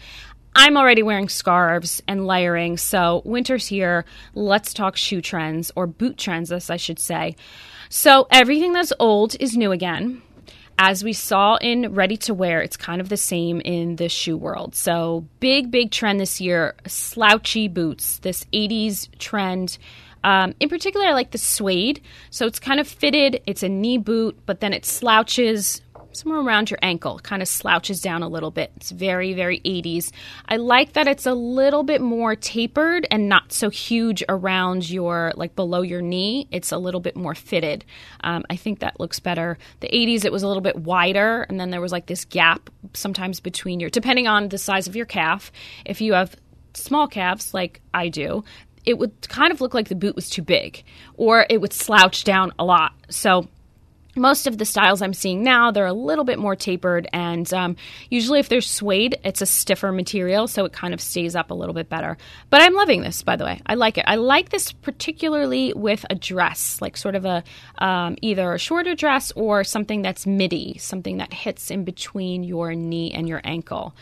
I'm 0.56 0.76
already 0.76 1.04
wearing 1.04 1.30
scarves 1.30 2.02
and 2.08 2.26
layering, 2.26 2.78
so 2.78 3.22
winter's 3.26 3.68
here. 3.68 4.06
Let's 4.34 4.74
talk 4.74 4.98
shoe 4.98 5.22
trends, 5.22 5.72
or 5.76 5.86
boot 5.86 6.18
trends, 6.18 6.52
as 6.52 6.72
I 6.72 6.78
should 6.78 6.98
say. 6.98 7.36
So, 7.90 8.28
everything 8.32 8.74
that's 8.74 8.92
old 9.00 9.36
is 9.40 9.56
new 9.56 9.72
again 9.72 10.24
as 10.78 11.04
we 11.04 11.14
saw 11.14 11.58
in 11.58 11.94
ready 11.94 12.18
to 12.18 12.34
wear, 12.34 12.62
it's 12.62 12.78
kind 12.78 13.02
of 13.02 13.10
the 13.10 13.18
same 13.18 13.62
in 13.62 13.96
the 13.98 14.10
shoe 14.10 14.38
world. 14.38 14.76
So, 14.76 15.26
big, 15.40 15.72
big 15.72 15.92
trend 15.92 16.20
this 16.20 16.42
year 16.42 16.76
slouchy 16.88 17.68
boots, 17.68 18.20
this 18.20 18.46
80s 18.54 19.10
trend. 19.20 19.78
Um, 20.24 20.54
in 20.60 20.70
particular, 20.70 21.08
I 21.08 21.14
like 21.14 21.32
the 21.32 21.38
suede. 21.38 22.02
So, 22.30 22.46
it's 22.46 22.60
kind 22.60 22.80
of 22.80 22.88
fitted, 22.88 23.42
it's 23.46 23.64
a 23.64 23.70
knee 23.70 23.98
boot, 23.98 24.40
but 24.46 24.60
then 24.60 24.74
it 24.74 24.86
slouches 24.86 25.82
somewhere 26.16 26.42
around 26.42 26.70
your 26.70 26.80
ankle, 26.82 27.20
kind 27.20 27.42
of 27.42 27.48
slouches 27.48 28.02
down 28.02 28.24
a 28.24 28.28
little 28.28 28.52
bit. 28.52 28.72
It's 28.76 28.92
very, 28.92 29.34
very 29.34 29.60
80s. 29.62 30.12
I 30.48 30.58
like 30.58 30.94
that 30.94 31.08
it's 31.08 31.26
a 31.26 31.34
little 31.34 31.84
bit 31.84 32.02
more 32.02 32.36
tapered 32.36 33.08
and 33.12 33.30
not 33.30 33.52
so 33.52 33.70
huge 33.70 34.24
around 34.30 34.90
your, 34.90 35.34
like 35.36 35.56
below 35.56 35.82
your 35.82 36.02
knee. 36.02 36.48
It's 36.52 36.72
a 36.72 36.78
little 36.78 37.02
bit 37.02 37.16
more 37.16 37.36
fitted. 37.36 37.86
Um, 38.24 38.46
I 38.50 38.56
think 38.56 38.80
that 38.80 39.00
looks 39.00 39.20
better. 39.20 39.58
The 39.80 39.90
80s, 39.90 40.26
it 40.26 40.32
was 40.32 40.44
a 40.44 40.48
little 40.48 40.62
bit 40.62 40.76
wider, 40.78 41.44
and 41.44 41.60
then 41.60 41.70
there 41.70 41.82
was 41.82 41.92
like 41.92 42.06
this 42.06 42.26
gap 42.26 42.70
sometimes 42.94 43.40
between 43.40 43.80
your, 43.80 43.90
depending 43.90 44.28
on 44.28 44.50
the 44.50 44.58
size 44.58 44.88
of 44.88 44.96
your 44.96 45.06
calf. 45.06 45.52
If 45.86 46.02
you 46.02 46.14
have 46.14 46.36
small 46.74 47.08
calves 47.08 47.54
like 47.54 47.82
I 47.94 48.10
do, 48.10 48.44
it 48.86 48.98
would 48.98 49.28
kind 49.30 49.52
of 49.52 49.62
look 49.62 49.74
like 49.74 49.90
the 49.90 49.96
boot 49.96 50.16
was 50.16 50.30
too 50.30 50.42
big, 50.42 50.84
or 51.16 51.46
it 51.50 51.62
would 51.62 51.74
slouch 51.74 52.24
down 52.24 52.52
a 52.58 52.66
lot. 52.66 52.94
So, 53.10 53.48
most 54.16 54.48
of 54.48 54.58
the 54.58 54.66
styles 54.66 55.02
I'm 55.02 55.14
seeing 55.14 55.44
now, 55.44 55.72
they're 55.72 55.86
a 55.86 55.94
little 55.94 56.26
bit 56.26 56.40
more 56.40 56.56
tapered, 56.56 57.08
and 57.14 57.52
um, 57.54 57.76
usually 58.10 58.40
if 58.40 58.50
they're 58.50 58.62
suede, 58.62 59.18
it's 59.24 59.42
a 59.42 59.46
stiffer 59.46 59.92
material, 59.92 60.48
so 60.48 60.66
it 60.66 60.74
kind 60.74 60.94
of 60.94 61.02
stays 61.02 61.36
up 61.36 61.52
a 61.52 61.54
little 61.54 61.74
bit 61.74 61.90
better. 61.90 62.18
But 62.50 62.62
I'm 62.62 62.74
loving 62.74 63.02
this, 63.02 63.24
by 63.24 63.36
the 63.36 63.46
way. 63.46 63.62
I 63.66 63.76
like 63.76 63.98
it. 63.98 64.06
I 64.08 64.16
like 64.16 64.50
this 64.50 64.72
particularly 64.72 65.74
with 65.74 66.06
a 66.10 66.16
dress, 66.16 66.82
like 66.82 66.98
sort 66.98 67.16
of 67.16 67.26
a 67.26 67.44
um, 67.78 68.18
either 68.22 68.54
a 68.54 68.60
shorter 68.60 68.96
dress 68.96 69.32
or 69.36 69.64
something 69.64 70.02
that's 70.02 70.28
midi, 70.28 70.78
something 70.78 71.18
that 71.18 71.34
hits 71.34 71.72
in 71.72 71.84
between 71.84 72.44
your 72.44 72.74
knee 72.76 73.12
and 73.12 73.28
your 73.28 73.42
ankle. 73.44 73.94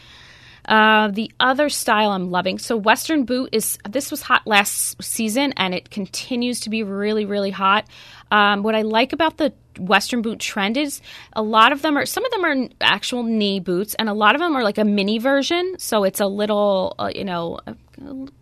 Uh, 0.69 1.07
the 1.07 1.31
other 1.39 1.67
style 1.67 2.11
I'm 2.11 2.29
loving. 2.29 2.59
So 2.59 2.77
Western 2.77 3.25
boot 3.25 3.49
is 3.51 3.79
this 3.89 4.11
was 4.11 4.21
hot 4.21 4.45
last 4.45 5.01
season 5.01 5.51
and 5.57 5.73
it 5.73 5.89
continues 5.89 6.59
to 6.61 6.69
be 6.69 6.83
really 6.83 7.25
really 7.25 7.49
hot. 7.49 7.85
Um, 8.31 8.63
what 8.63 8.75
I 8.75 8.83
like 8.83 9.13
about 9.13 9.37
the 9.37 9.53
Western 9.79 10.21
boot 10.21 10.39
trend 10.39 10.77
is 10.77 11.01
a 11.33 11.41
lot 11.41 11.71
of 11.71 11.81
them 11.81 11.97
are 11.97 12.05
some 12.05 12.25
of 12.25 12.31
them 12.31 12.45
are 12.45 12.69
actual 12.81 13.23
knee 13.23 13.59
boots 13.59 13.95
and 13.95 14.09
a 14.09 14.13
lot 14.13 14.35
of 14.35 14.41
them 14.41 14.55
are 14.55 14.63
like 14.63 14.77
a 14.77 14.85
mini 14.85 15.19
version. 15.19 15.75
So 15.77 16.03
it's 16.03 16.19
a 16.19 16.27
little 16.27 16.95
uh, 16.99 17.11
you 17.13 17.23
know 17.23 17.59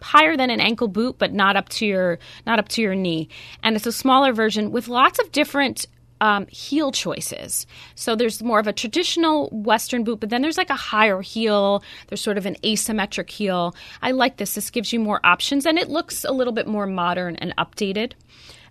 higher 0.02 0.38
than 0.38 0.50
an 0.50 0.60
ankle 0.60 0.88
boot 0.88 1.18
but 1.18 1.34
not 1.34 1.56
up 1.56 1.70
to 1.70 1.86
your 1.86 2.20
not 2.46 2.60
up 2.60 2.70
to 2.70 2.82
your 2.82 2.96
knee 2.96 3.28
and 3.64 3.76
it's 3.76 3.88
a 3.88 3.92
smaller 3.92 4.32
version 4.34 4.72
with 4.72 4.88
lots 4.88 5.20
of 5.20 5.32
different 5.32 5.88
um, 6.22 6.48
heel 6.48 6.92
choices. 6.92 7.68
So 7.96 8.16
there's 8.16 8.42
more 8.42 8.60
of 8.60 8.68
a 8.68 8.74
traditional 8.74 9.50
Western 9.50 10.04
boot, 10.04 10.20
but 10.20 10.30
then 10.30 10.42
there's 10.42 10.58
like 10.58 10.70
a 10.70 10.76
higher 10.76 11.22
heel. 11.22 11.84
There's 12.08 12.22
sort 12.22 12.38
of 12.38 12.46
an 12.46 12.56
asymmetric 12.64 13.30
heel. 13.30 13.76
I 14.02 14.12
like 14.12 14.38
this. 14.38 14.56
This 14.56 14.70
gives 14.70 14.92
you 14.92 15.00
more 15.00 15.20
options 15.24 15.66
and 15.66 15.78
it 15.78 15.90
looks 15.90 16.24
a 16.24 16.32
little 16.32 16.54
bit 16.54 16.68
more 16.68 16.88
modern 16.88 17.36
and 17.36 17.56
updated. 17.58 18.14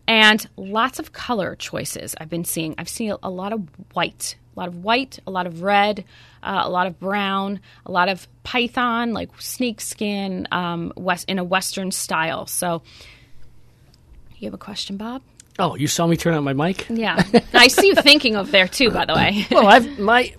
And 0.08 0.46
lots 0.56 0.98
of 0.98 1.12
color 1.12 1.56
choices 1.56 2.14
I've 2.20 2.28
been 2.28 2.44
seeing. 2.44 2.74
I've 2.78 2.88
seen 2.88 3.14
a 3.22 3.30
lot 3.30 3.52
of 3.52 3.68
white, 3.92 4.36
a 4.56 4.60
lot 4.60 4.68
of 4.68 4.84
white, 4.84 5.18
a 5.26 5.30
lot 5.30 5.46
of 5.46 5.62
red, 5.62 6.04
uh, 6.42 6.62
a 6.64 6.70
lot 6.70 6.86
of 6.86 7.00
brown, 7.00 7.60
a 7.84 7.90
lot 7.90 8.08
of 8.08 8.28
python, 8.44 9.12
like 9.12 9.30
snakeskin, 9.40 10.46
um, 10.52 10.92
west 10.96 11.28
in 11.28 11.38
a 11.38 11.44
Western 11.44 11.90
style. 11.90 12.46
So, 12.46 12.82
you 14.38 14.46
have 14.46 14.54
a 14.54 14.58
question, 14.58 14.96
Bob? 14.96 15.22
Oh, 15.58 15.74
you 15.74 15.86
saw 15.86 16.06
me 16.06 16.16
turn 16.16 16.34
on 16.34 16.44
my 16.44 16.52
mic? 16.52 16.86
Yeah, 16.88 17.22
I 17.54 17.68
see 17.68 17.88
you 17.88 17.94
thinking 17.94 18.36
of 18.36 18.50
there 18.50 18.68
too. 18.68 18.90
By 18.90 19.06
the 19.06 19.14
way. 19.14 19.46
well, 19.50 19.66
I've 19.66 19.98
my 19.98 20.34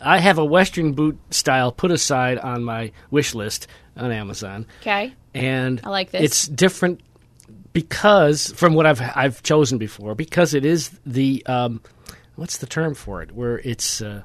I 0.00 0.18
have 0.18 0.38
a 0.38 0.44
Western 0.44 0.92
boot 0.92 1.18
style 1.32 1.72
put 1.72 1.90
aside 1.90 2.38
on 2.38 2.64
my 2.64 2.92
wish 3.10 3.34
list 3.34 3.68
on 3.96 4.10
Amazon. 4.10 4.66
Okay. 4.80 5.14
And 5.34 5.80
I 5.84 5.90
like 5.90 6.10
this. 6.10 6.22
It's 6.22 6.46
different 6.48 7.00
because 7.72 8.52
from 8.52 8.74
what 8.74 8.86
I've 8.86 9.00
I've 9.14 9.42
chosen 9.42 9.78
before 9.78 10.14
because 10.14 10.54
it 10.54 10.64
is 10.64 10.90
the 11.06 11.44
um, 11.46 11.80
what's 12.36 12.58
the 12.58 12.66
term 12.66 12.94
for 12.94 13.22
it 13.22 13.32
where 13.32 13.58
it's 13.60 14.02
uh, 14.02 14.22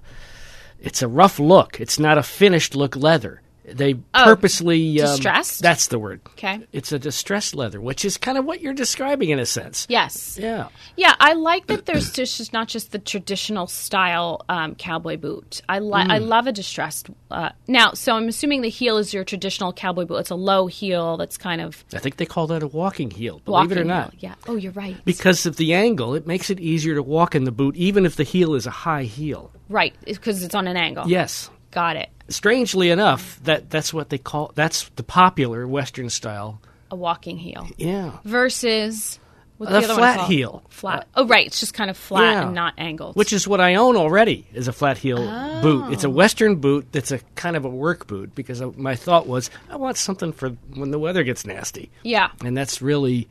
it's 0.79 1.01
a 1.01 1.07
rough 1.07 1.39
look. 1.39 1.79
It's 1.79 1.99
not 1.99 2.17
a 2.17 2.23
finished 2.23 2.75
look 2.75 2.95
leather. 2.95 3.41
They 3.67 3.95
Oh, 4.13 4.23
purposely 4.25 5.01
um, 5.01 5.07
distressed? 5.07 5.61
that's 5.61 5.87
the 5.87 5.97
word. 5.99 6.21
Okay. 6.33 6.59
It's 6.71 6.91
a 6.91 6.99
distressed 6.99 7.55
leather, 7.55 7.81
which 7.81 8.05
is 8.05 8.17
kind 8.17 8.37
of 8.37 8.45
what 8.45 8.61
you're 8.61 8.73
describing 8.73 9.29
in 9.29 9.39
a 9.39 9.45
sense. 9.45 9.87
Yes. 9.89 10.37
Yeah. 10.41 10.67
Yeah, 10.95 11.15
I 11.19 11.33
like 11.33 11.67
that 11.67 11.85
there's 11.87 12.11
just, 12.11 12.53
not 12.53 12.67
just 12.67 12.91
the 12.91 12.99
traditional 12.99 13.65
style 13.67 14.45
um, 14.49 14.75
cowboy 14.75 15.17
boot. 15.17 15.61
I 15.67 15.79
li- 15.79 15.91
I 15.95 16.19
Mm. 16.19 16.27
love 16.27 16.47
a 16.47 16.51
distressed. 16.51 17.09
Uh, 17.31 17.49
now, 17.67 17.93
so 17.93 18.15
I'm 18.15 18.27
assuming 18.27 18.61
the 18.61 18.69
heel 18.69 18.97
is 18.97 19.13
your 19.13 19.23
traditional 19.23 19.73
cowboy 19.73 20.05
boot. 20.05 20.17
It's 20.17 20.29
a 20.29 20.35
low 20.35 20.67
heel 20.67 21.17
that's 21.17 21.37
kind 21.37 21.59
of 21.61 21.83
I 21.93 21.97
think 21.99 22.17
they 22.17 22.25
call 22.25 22.47
that 22.47 22.61
a 22.63 22.67
walking 22.67 23.09
heel. 23.09 23.41
Believe 23.45 23.71
it 23.71 23.77
or 23.79 23.83
not. 23.83 24.11
heel. 24.11 24.19
Yeah. 24.29 24.35
Oh, 24.47 24.55
you're 24.55 24.71
right. 24.73 24.95
Because 25.05 25.45
of 25.47 25.57
the 25.57 25.73
angle, 25.73 26.13
it 26.13 26.27
makes 26.27 26.49
it 26.49 26.59
easier 26.59 26.95
to 26.95 27.03
walk 27.03 27.33
in 27.35 27.43
the 27.45 27.51
boot, 27.51 27.75
even 27.75 28.05
if 28.05 28.15
the 28.15 28.23
heel 28.23 28.53
is 28.53 28.65
a 28.67 28.71
high 28.71 29.03
heel. 29.03 29.51
right, 29.69 29.95
because 30.05 30.43
it's 30.43 30.53
on 30.53 30.67
an 30.67 30.77
angle. 30.77 31.07
Yes. 31.07 31.49
Got 31.75 31.97
it. 31.97 32.09
Strangely 32.29 32.89
enough, 32.89 33.37
that 33.43 33.69
that's 33.69 33.93
what 33.93 34.09
they 34.09 34.17
call 34.17 34.51
that's 34.55 34.89
the 34.95 35.03
popular 35.03 35.67
Western 35.67 36.09
style. 36.09 36.59
A 36.89 36.95
walking 36.95 37.37
heel 37.37 37.67
Yeah. 37.77 38.13
versus 38.23 39.19
the 39.59 39.67
other 39.67 39.87
flat 39.93 40.21
heel. 40.29 40.63
Flat. 40.69 41.07
oh, 41.15 41.25
right. 41.27 41.45
It's 41.45 41.59
just 41.59 41.73
kind 41.73 41.89
of 41.89 41.97
flat 41.97 42.31
Yeah. 42.31 42.45
and 42.45 42.55
not 42.55 42.73
angled. 42.77 43.15
Which 43.17 43.33
is 43.33 43.45
what 43.47 43.59
I 43.59 43.75
own 43.75 43.97
already 43.97 44.47
is 44.53 44.67
a 44.69 44.73
flat 44.73 44.97
heel 44.97 45.17
boot. 45.61 45.91
It's 45.91 46.03
a 46.05 46.07
Oh. 46.07 46.11
Western 46.11 46.55
boot 46.55 46.87
that's 46.93 47.11
a 47.11 47.19
kind 47.35 47.55
of 47.57 47.65
a 47.65 47.69
work 47.69 48.07
boot 48.07 48.33
because 48.35 48.61
my 48.77 48.95
thought 48.95 49.27
was 49.27 49.49
I 49.69 49.75
want 49.75 49.97
something 49.97 50.31
for 50.31 50.51
when 50.75 50.91
the 50.91 50.99
weather 50.99 51.23
gets 51.23 51.45
nasty, 51.45 51.91
yeah. 52.03 52.29
and 52.43 52.55
that's 52.57 52.81
really 52.81 53.27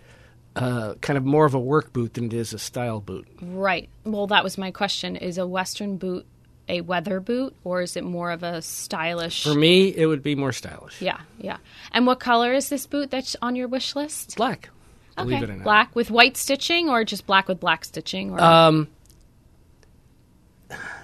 uh, 0.56 0.94
kind 1.00 1.16
of 1.16 1.24
more 1.24 1.46
of 1.46 1.54
a 1.54 1.58
work 1.58 1.92
boot 1.92 2.14
than 2.14 2.26
it 2.26 2.32
is 2.32 2.52
a 2.52 2.58
style 2.60 3.00
boot. 3.00 3.26
Right. 3.42 3.88
Well, 4.04 4.28
that 4.28 4.44
was 4.44 4.56
my 4.56 4.70
question. 4.70 5.16
Is 5.16 5.36
a 5.36 5.46
Western 5.48 5.96
boot 5.96 6.26
a 6.68 6.80
weather 6.80 7.20
boot 7.20 7.54
or 7.64 7.82
is 7.82 7.96
it 7.96 8.04
more 8.04 8.30
of 8.30 8.42
a 8.42 8.62
stylish? 8.62 9.42
For 9.42 9.54
me, 9.54 9.88
it 9.88 10.06
would 10.06 10.22
be 10.22 10.34
more 10.34 10.52
stylish. 10.52 11.00
Yeah, 11.00 11.20
yeah. 11.38 11.58
And 11.92 12.06
what 12.06 12.20
color 12.20 12.52
is 12.52 12.68
this 12.68 12.86
boot 12.86 13.10
that's 13.10 13.36
on 13.42 13.56
your 13.56 13.68
wish 13.68 13.94
list? 13.94 14.36
Black. 14.36 14.70
Okay, 15.16 15.36
it 15.36 15.44
or 15.48 15.54
not. 15.54 15.62
black 15.64 15.94
with 15.94 16.10
white 16.10 16.36
stitching 16.36 16.88
or 16.88 17.04
just 17.04 17.26
black 17.26 17.46
with 17.46 17.60
black 17.60 17.84
stitching? 17.84 18.32
Or 18.32 18.40
Um, 18.40 18.88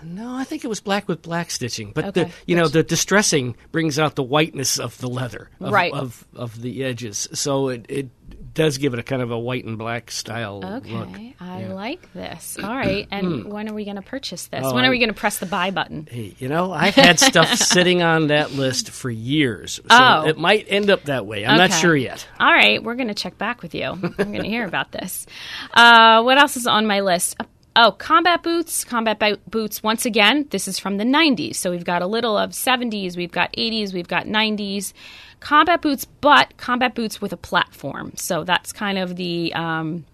no, 0.02 0.34
I 0.34 0.44
think 0.44 0.64
it 0.64 0.68
was 0.68 0.80
black 0.80 1.06
with 1.06 1.22
black 1.22 1.50
stitching. 1.50 1.92
But 1.94 2.14
the 2.14 2.30
you 2.46 2.56
know 2.56 2.66
the 2.68 2.82
distressing 2.82 3.56
brings 3.70 3.98
out 3.98 4.16
the 4.16 4.22
whiteness 4.22 4.78
of 4.78 4.98
the 4.98 5.08
leather, 5.08 5.50
of, 5.60 5.72
Right. 5.72 5.92
Of 5.92 6.26
of 6.34 6.60
the 6.60 6.84
edges, 6.84 7.28
so 7.32 7.68
it 7.68 7.86
it 7.88 8.08
does 8.52 8.78
give 8.78 8.92
it 8.94 8.98
a 9.00 9.02
kind 9.02 9.22
of 9.22 9.30
a 9.30 9.38
white 9.38 9.64
and 9.64 9.78
black 9.78 10.10
style 10.10 10.60
look. 10.60 10.84
okay, 10.84 10.92
look. 10.92 11.08
I 11.40 11.62
Yeah. 11.62 11.72
like 11.72 12.12
this. 12.12 12.56
All 12.62 12.74
right, 12.74 13.06
and 13.12 13.44
when 13.52 13.68
are 13.68 13.74
we 13.74 13.84
going 13.84 13.96
to 13.96 14.02
purchase 14.02 14.46
this? 14.48 14.62
Oh, 14.64 14.74
when 14.74 14.84
are 14.84 14.90
we 14.90 14.98
going 14.98 15.08
to 15.08 15.14
press 15.14 15.38
the 15.38 15.46
buy 15.46 15.70
button? 15.70 16.08
Hey, 16.10 16.34
you 16.38 16.48
know, 16.48 16.72
I've 16.72 16.94
had 16.94 17.20
stuff 17.20 17.48
sitting 17.54 18.02
on 18.02 18.28
that 18.28 18.52
list 18.52 18.90
for 18.90 19.10
years, 19.10 19.74
so 19.76 19.82
Oh. 19.90 20.26
it 20.26 20.38
might 20.38 20.66
end 20.68 20.90
up 20.90 21.04
that 21.04 21.26
way. 21.26 21.44
I'm 21.46 21.58
not 21.58 21.72
sure 21.72 21.96
yet. 21.96 22.26
All 22.38 22.52
right, 22.52 22.82
we're 22.82 22.96
going 22.96 23.08
to 23.08 23.14
check 23.14 23.38
back 23.38 23.62
with 23.62 23.74
you. 23.74 23.84
I'm 23.84 24.00
going 24.16 24.42
to 24.42 24.48
hear 24.48 24.64
about 24.66 24.92
this. 24.92 25.26
Uh, 25.72 26.22
what 26.22 26.38
else 26.38 26.56
is 26.56 26.66
on 26.66 26.86
my 26.86 27.00
list? 27.00 27.36
Oh, 27.76 27.92
combat 27.92 28.42
boots. 28.42 28.84
Combat 28.84 29.18
bo- 29.18 29.36
boots. 29.48 29.82
Once 29.82 30.04
again, 30.04 30.46
this 30.50 30.66
is 30.66 30.78
from 30.78 30.96
the 30.96 31.04
90s. 31.04 31.54
So 31.56 31.70
we've 31.70 31.84
got 31.84 32.02
a 32.02 32.06
little 32.06 32.36
of 32.36 32.50
70s, 32.50 33.16
we've 33.16 33.30
got 33.30 33.52
80s, 33.52 33.92
we've 33.94 34.08
got 34.08 34.26
90s. 34.26 34.92
Combat 35.38 35.80
boots, 35.80 36.04
but 36.04 36.56
combat 36.56 36.94
boots 36.94 37.20
with 37.20 37.32
a 37.32 37.36
platform. 37.36 38.12
So 38.16 38.44
that's 38.44 38.72
kind 38.72 38.98
of 38.98 39.16
the. 39.16 39.54
Um, 39.54 40.04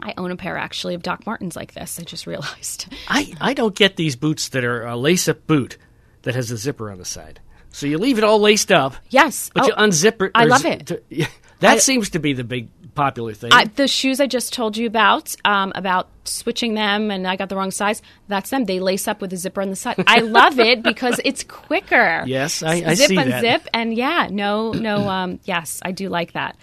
I 0.00 0.14
own 0.16 0.30
a 0.32 0.36
pair 0.36 0.56
actually 0.56 0.94
of 0.94 1.02
Doc 1.02 1.26
Martens 1.26 1.54
like 1.56 1.74
this. 1.74 1.98
I 2.00 2.04
just 2.04 2.26
realized. 2.28 2.86
I, 3.08 3.34
I 3.40 3.52
don't 3.54 3.74
get 3.74 3.96
these 3.96 4.16
boots 4.16 4.48
that 4.50 4.64
are 4.64 4.84
a 4.86 4.96
lace 4.96 5.28
up 5.28 5.46
boot 5.46 5.76
that 6.22 6.34
has 6.34 6.50
a 6.50 6.56
zipper 6.56 6.90
on 6.90 6.98
the 6.98 7.04
side. 7.04 7.40
So 7.70 7.86
you 7.86 7.98
leave 7.98 8.18
it 8.18 8.24
all 8.24 8.38
laced 8.38 8.70
up, 8.72 8.94
Yes. 9.10 9.50
but 9.54 9.64
Oh, 9.64 9.66
you 9.68 9.72
unzip 9.74 10.20
it. 10.22 10.30
I 10.34 10.44
love 10.44 10.64
it. 10.64 10.86
to- 10.86 11.02
yeah, 11.08 11.26
that 11.60 11.74
I- 11.74 11.78
seems 11.78 12.10
to 12.10 12.18
be 12.18 12.32
the 12.32 12.44
big 12.44 12.68
popular 12.94 13.34
thing. 13.34 13.50
I, 13.52 13.64
the 13.64 13.88
shoes 13.88 14.20
I 14.20 14.26
just 14.26 14.52
told 14.52 14.76
you 14.76 14.86
about, 14.86 15.34
um, 15.44 15.72
about 15.74 16.08
switching 16.24 16.74
them, 16.74 17.10
and 17.10 17.26
I 17.26 17.36
got 17.36 17.48
the 17.48 17.56
wrong 17.56 17.70
size. 17.70 18.02
That's 18.28 18.50
them. 18.50 18.64
They 18.64 18.80
lace 18.80 19.08
up 19.08 19.20
with 19.20 19.32
a 19.32 19.36
zipper 19.36 19.62
on 19.62 19.70
the 19.70 19.76
side. 19.76 20.02
I 20.06 20.20
love 20.20 20.58
it 20.58 20.82
because 20.84 21.20
it's 21.24 21.44
quicker. 21.44 22.24
Yes, 22.26 22.62
I, 22.62 22.74
I 22.86 22.94
zip 22.94 23.10
and 23.10 23.32
that. 23.32 23.40
zip, 23.40 23.68
and 23.72 23.94
yeah, 23.94 24.28
no, 24.30 24.72
no. 24.72 25.02
Um, 25.12 25.40
yes, 25.44 25.80
I 25.84 25.92
do 25.92 26.08
like 26.08 26.32
that. 26.32 26.56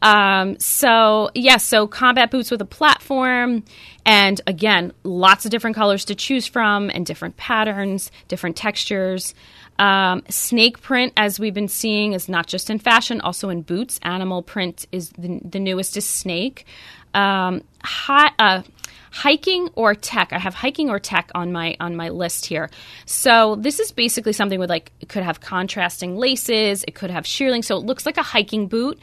Um, 0.00 0.58
so 0.58 1.30
yes, 1.34 1.44
yeah, 1.44 1.56
so 1.58 1.86
combat 1.86 2.30
boots 2.30 2.50
with 2.50 2.62
a 2.62 2.66
platform, 2.66 3.62
and 4.06 4.40
again, 4.46 4.92
lots 5.02 5.44
of 5.44 5.50
different 5.50 5.76
colors 5.76 6.06
to 6.06 6.14
choose 6.14 6.46
from, 6.46 6.88
and 6.88 7.04
different 7.04 7.36
patterns, 7.36 8.10
different 8.28 8.56
textures. 8.56 9.34
Um, 9.80 10.22
snake 10.28 10.82
print, 10.82 11.14
as 11.16 11.40
we've 11.40 11.54
been 11.54 11.66
seeing, 11.66 12.12
is 12.12 12.28
not 12.28 12.46
just 12.46 12.68
in 12.68 12.78
fashion, 12.78 13.22
also 13.22 13.48
in 13.48 13.62
boots. 13.62 13.98
Animal 14.02 14.42
print 14.42 14.86
is 14.92 15.08
the, 15.18 15.40
the 15.42 15.58
newest 15.58 15.96
is 15.96 16.06
snake. 16.06 16.66
Um, 17.14 17.62
hi, 17.82 18.30
uh, 18.38 18.62
hiking 19.10 19.70
or 19.76 19.94
tech. 19.94 20.34
I 20.34 20.38
have 20.38 20.52
hiking 20.52 20.90
or 20.90 20.98
tech 20.98 21.30
on 21.34 21.50
my 21.50 21.76
on 21.80 21.96
my 21.96 22.10
list 22.10 22.44
here. 22.44 22.68
So 23.06 23.56
this 23.56 23.80
is 23.80 23.90
basically 23.90 24.34
something 24.34 24.60
with 24.60 24.68
like 24.68 24.92
it 25.00 25.08
could 25.08 25.22
have 25.22 25.40
contrasting 25.40 26.14
laces. 26.14 26.84
It 26.86 26.94
could 26.94 27.10
have 27.10 27.24
shearling, 27.24 27.64
so 27.64 27.78
it 27.78 27.86
looks 27.86 28.04
like 28.04 28.18
a 28.18 28.22
hiking 28.22 28.68
boot 28.68 28.98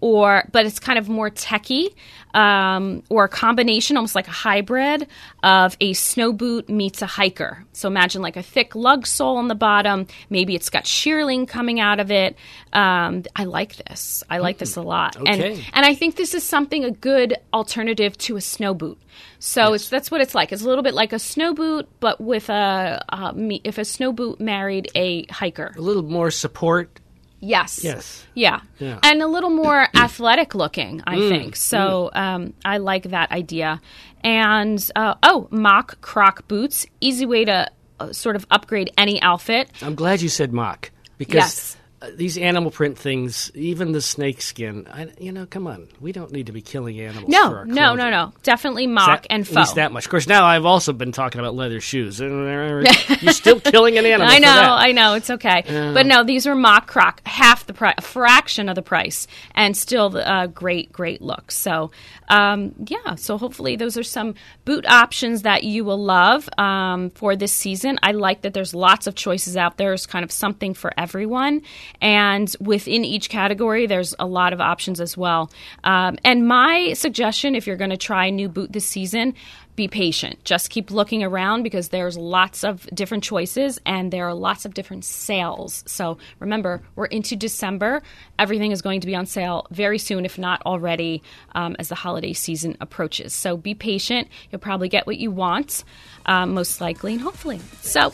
or 0.00 0.48
but 0.52 0.66
it's 0.66 0.78
kind 0.78 0.98
of 0.98 1.08
more 1.08 1.30
techy 1.30 1.94
um, 2.34 3.02
or 3.08 3.24
a 3.24 3.28
combination 3.28 3.96
almost 3.96 4.14
like 4.14 4.28
a 4.28 4.32
hybrid 4.32 5.06
of 5.42 5.76
a 5.80 5.92
snow 5.94 6.32
boot 6.32 6.68
meets 6.68 7.02
a 7.02 7.06
hiker. 7.06 7.64
So 7.72 7.88
imagine 7.88 8.22
like 8.22 8.36
a 8.36 8.42
thick 8.42 8.74
lug 8.74 9.06
sole 9.06 9.36
on 9.38 9.48
the 9.48 9.54
bottom. 9.54 10.06
Maybe 10.30 10.54
it's 10.54 10.70
got 10.70 10.84
shearling 10.84 11.48
coming 11.48 11.80
out 11.80 12.00
of 12.00 12.10
it. 12.10 12.36
Um, 12.72 13.24
i 13.34 13.44
like 13.44 13.76
this. 13.76 14.22
I 14.28 14.38
like 14.38 14.58
this 14.58 14.76
a 14.76 14.82
lot. 14.82 15.16
Okay. 15.16 15.30
and 15.30 15.64
and 15.72 15.86
i 15.86 15.94
think 15.94 16.16
this 16.16 16.34
is 16.34 16.42
something 16.42 16.84
a 16.84 16.90
good 16.90 17.34
alternative 17.52 18.16
to 18.18 18.36
a 18.36 18.40
snow 18.40 18.74
boot. 18.74 18.98
So 19.40 19.72
it's 19.72 19.88
that's 19.88 20.10
what 20.10 20.20
it's 20.20 20.34
like. 20.34 20.52
It's 20.52 20.62
a 20.62 20.66
little 20.66 20.84
bit 20.84 20.94
like 20.94 21.12
a 21.12 21.18
snow 21.18 21.54
boot 21.54 21.88
but 22.00 22.20
with 22.20 22.48
a 22.50 23.04
uh, 23.08 23.32
me, 23.32 23.60
if 23.64 23.78
a 23.78 23.84
snow 23.84 24.12
boot 24.12 24.40
married 24.40 24.90
a 24.94 25.26
hiker. 25.26 25.74
A 25.76 25.80
little 25.80 26.02
more 26.02 26.30
support. 26.30 27.00
Yes. 27.40 27.82
Yes. 27.84 28.26
Yeah. 28.34 28.60
Yeah. 28.78 28.98
And 29.02 29.22
a 29.22 29.26
little 29.28 29.50
more 29.50 29.86
athletic 29.94 30.54
looking, 30.54 31.02
I 31.06 31.16
Mm, 31.18 31.28
think. 31.28 31.56
So 31.56 32.10
um, 32.14 32.52
I 32.64 32.78
like 32.78 33.04
that 33.10 33.30
idea. 33.30 33.80
And 34.24 34.84
uh, 34.96 35.14
oh, 35.22 35.48
mock 35.50 36.00
croc 36.00 36.48
boots, 36.48 36.84
easy 37.00 37.26
way 37.26 37.44
to 37.44 37.70
uh, 38.00 38.12
sort 38.12 38.36
of 38.36 38.46
upgrade 38.50 38.90
any 38.98 39.22
outfit. 39.22 39.70
I'm 39.82 39.94
glad 39.94 40.20
you 40.20 40.28
said 40.28 40.52
mock 40.52 40.90
because 41.16 41.34
Yes. 41.36 41.76
Uh, 42.00 42.10
these 42.14 42.38
animal 42.38 42.70
print 42.70 42.96
things, 42.96 43.50
even 43.54 43.92
the 43.92 44.00
snake 44.00 44.40
skin, 44.40 44.86
I, 44.92 45.08
you 45.18 45.32
know, 45.32 45.46
come 45.46 45.66
on, 45.66 45.88
we 46.00 46.12
don't 46.12 46.30
need 46.30 46.46
to 46.46 46.52
be 46.52 46.60
killing 46.62 47.00
animals. 47.00 47.24
for 47.24 47.64
No, 47.64 47.64
no, 47.64 47.94
no, 47.94 48.10
no. 48.10 48.32
Definitely 48.44 48.86
mock 48.86 49.22
that- 49.22 49.26
and 49.30 49.46
At 49.48 49.52
least 49.54 49.74
that 49.74 49.90
much. 49.92 50.04
Of 50.04 50.10
course, 50.10 50.26
now 50.28 50.44
I've 50.46 50.64
also 50.64 50.92
been 50.92 51.10
talking 51.12 51.40
about 51.40 51.54
leather 51.56 51.80
shoes. 51.80 52.20
You're 52.20 52.84
still 53.32 53.58
killing 53.60 53.98
an 53.98 54.06
animal. 54.06 54.28
I 54.28 54.36
for 54.36 54.40
know, 54.42 54.46
that. 54.46 54.70
I 54.70 54.92
know, 54.92 55.14
it's 55.14 55.30
okay. 55.30 55.64
But 55.66 56.06
no, 56.06 56.22
these 56.22 56.46
are 56.46 56.54
mock 56.54 56.86
croc, 56.86 57.20
half 57.26 57.66
the 57.66 57.72
price, 57.74 57.94
a 57.98 58.02
fraction 58.02 58.68
of 58.68 58.76
the 58.76 58.82
price, 58.82 59.26
and 59.54 59.76
still 59.76 60.10
the 60.10 60.28
uh, 60.30 60.46
great, 60.46 60.92
great 60.92 61.20
look. 61.20 61.50
So, 61.50 61.90
um, 62.28 62.74
yeah, 62.86 63.16
so 63.16 63.38
hopefully 63.38 63.74
those 63.76 63.96
are 63.96 64.02
some 64.04 64.34
boot 64.64 64.86
options 64.86 65.42
that 65.42 65.64
you 65.64 65.84
will 65.84 66.02
love 66.02 66.48
um, 66.58 67.10
for 67.10 67.34
this 67.34 67.52
season. 67.52 67.98
I 68.02 68.12
like 68.12 68.42
that 68.42 68.54
there's 68.54 68.74
lots 68.74 69.06
of 69.06 69.14
choices 69.16 69.56
out 69.56 69.76
there. 69.78 69.88
There's 69.88 70.06
kind 70.06 70.24
of 70.24 70.30
something 70.30 70.74
for 70.74 70.92
everyone. 70.98 71.62
And 72.00 72.54
within 72.60 73.04
each 73.04 73.28
category, 73.28 73.86
there's 73.86 74.14
a 74.18 74.26
lot 74.26 74.52
of 74.52 74.60
options 74.60 75.00
as 75.00 75.16
well. 75.16 75.50
Um, 75.84 76.18
and 76.24 76.46
my 76.46 76.92
suggestion, 76.94 77.54
if 77.54 77.66
you're 77.66 77.76
going 77.76 77.90
to 77.90 77.96
try 77.96 78.26
a 78.26 78.30
new 78.30 78.48
boot 78.48 78.72
this 78.72 78.86
season, 78.86 79.34
be 79.78 79.86
patient. 79.86 80.42
Just 80.42 80.70
keep 80.70 80.90
looking 80.90 81.22
around 81.22 81.62
because 81.62 81.90
there's 81.90 82.18
lots 82.18 82.64
of 82.64 82.84
different 82.92 83.22
choices 83.22 83.80
and 83.86 84.12
there 84.12 84.26
are 84.26 84.34
lots 84.34 84.64
of 84.64 84.74
different 84.74 85.04
sales. 85.04 85.84
So 85.86 86.18
remember, 86.40 86.82
we're 86.96 87.06
into 87.06 87.36
December. 87.36 88.02
Everything 88.40 88.72
is 88.72 88.82
going 88.82 89.00
to 89.02 89.06
be 89.06 89.14
on 89.14 89.24
sale 89.24 89.68
very 89.70 89.98
soon, 89.98 90.24
if 90.24 90.36
not 90.36 90.60
already, 90.66 91.22
um, 91.52 91.76
as 91.78 91.90
the 91.90 91.94
holiday 91.94 92.32
season 92.32 92.76
approaches. 92.80 93.32
So 93.32 93.56
be 93.56 93.72
patient. 93.72 94.26
You'll 94.50 94.58
probably 94.58 94.88
get 94.88 95.06
what 95.06 95.16
you 95.16 95.30
want, 95.30 95.84
um, 96.26 96.54
most 96.54 96.80
likely 96.80 97.12
and 97.12 97.22
hopefully. 97.22 97.60
So. 97.80 98.12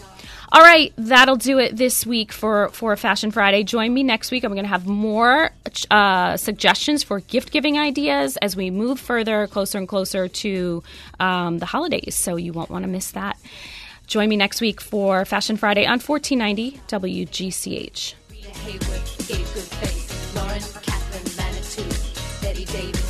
All 0.55 0.63
right, 0.63 0.93
that'll 0.97 1.35
do 1.35 1.59
it 1.59 1.77
this 1.77 2.07
week 2.07 2.31
for 2.31 2.69
for 2.69 2.95
Fashion 2.97 3.33
Friday. 3.33 3.65
Join 3.65 3.93
me 3.93 4.05
next 4.05 4.31
week. 4.31 4.45
I'm 4.45 4.53
going 4.53 4.63
to 4.63 4.69
have 4.69 4.87
more 4.87 5.51
uh, 5.91 6.37
suggestions 6.37 7.03
for 7.03 7.19
gift 7.19 7.51
giving 7.51 7.77
ideas 7.77 8.37
as 8.37 8.55
we 8.55 8.71
move 8.71 9.01
further, 9.01 9.49
closer 9.49 9.79
and 9.79 9.89
closer 9.89 10.29
to 10.29 10.85
um, 11.19 11.59
the 11.59 11.67
holidays. 11.67 12.15
So 12.15 12.37
you 12.37 12.53
won't 12.53 12.71
want 12.71 12.85
to 12.85 12.89
miss 12.89 13.11
that. 13.11 13.37
Join 14.07 14.29
me 14.29 14.37
next 14.37 14.61
week 14.61 14.81
for 14.81 15.25
Fashion 15.25 15.57
Friday 15.57 15.87
on 15.87 15.99
1490 15.99 16.81
WGCH. 16.87 18.15
Gave. 19.27 20.37
Lauren, 20.37 20.63
Catherine, 20.83 21.37
Manitou, 21.37 21.83
Betty 22.43 22.65
Davis, 22.67 23.04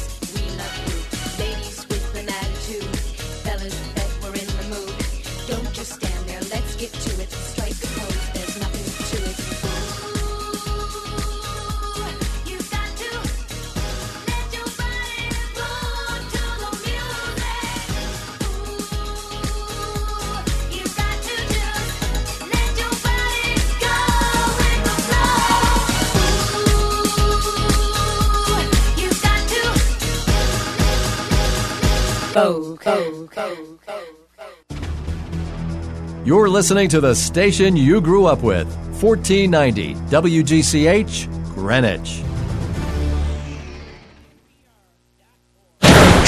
You're 36.24 36.48
listening 36.48 36.88
to 36.88 37.00
the 37.00 37.14
station 37.14 37.76
you 37.76 38.00
grew 38.00 38.26
up 38.26 38.42
with, 38.42 38.66
1490 39.00 39.94
WGCH, 39.94 41.54
Greenwich. 41.54 42.23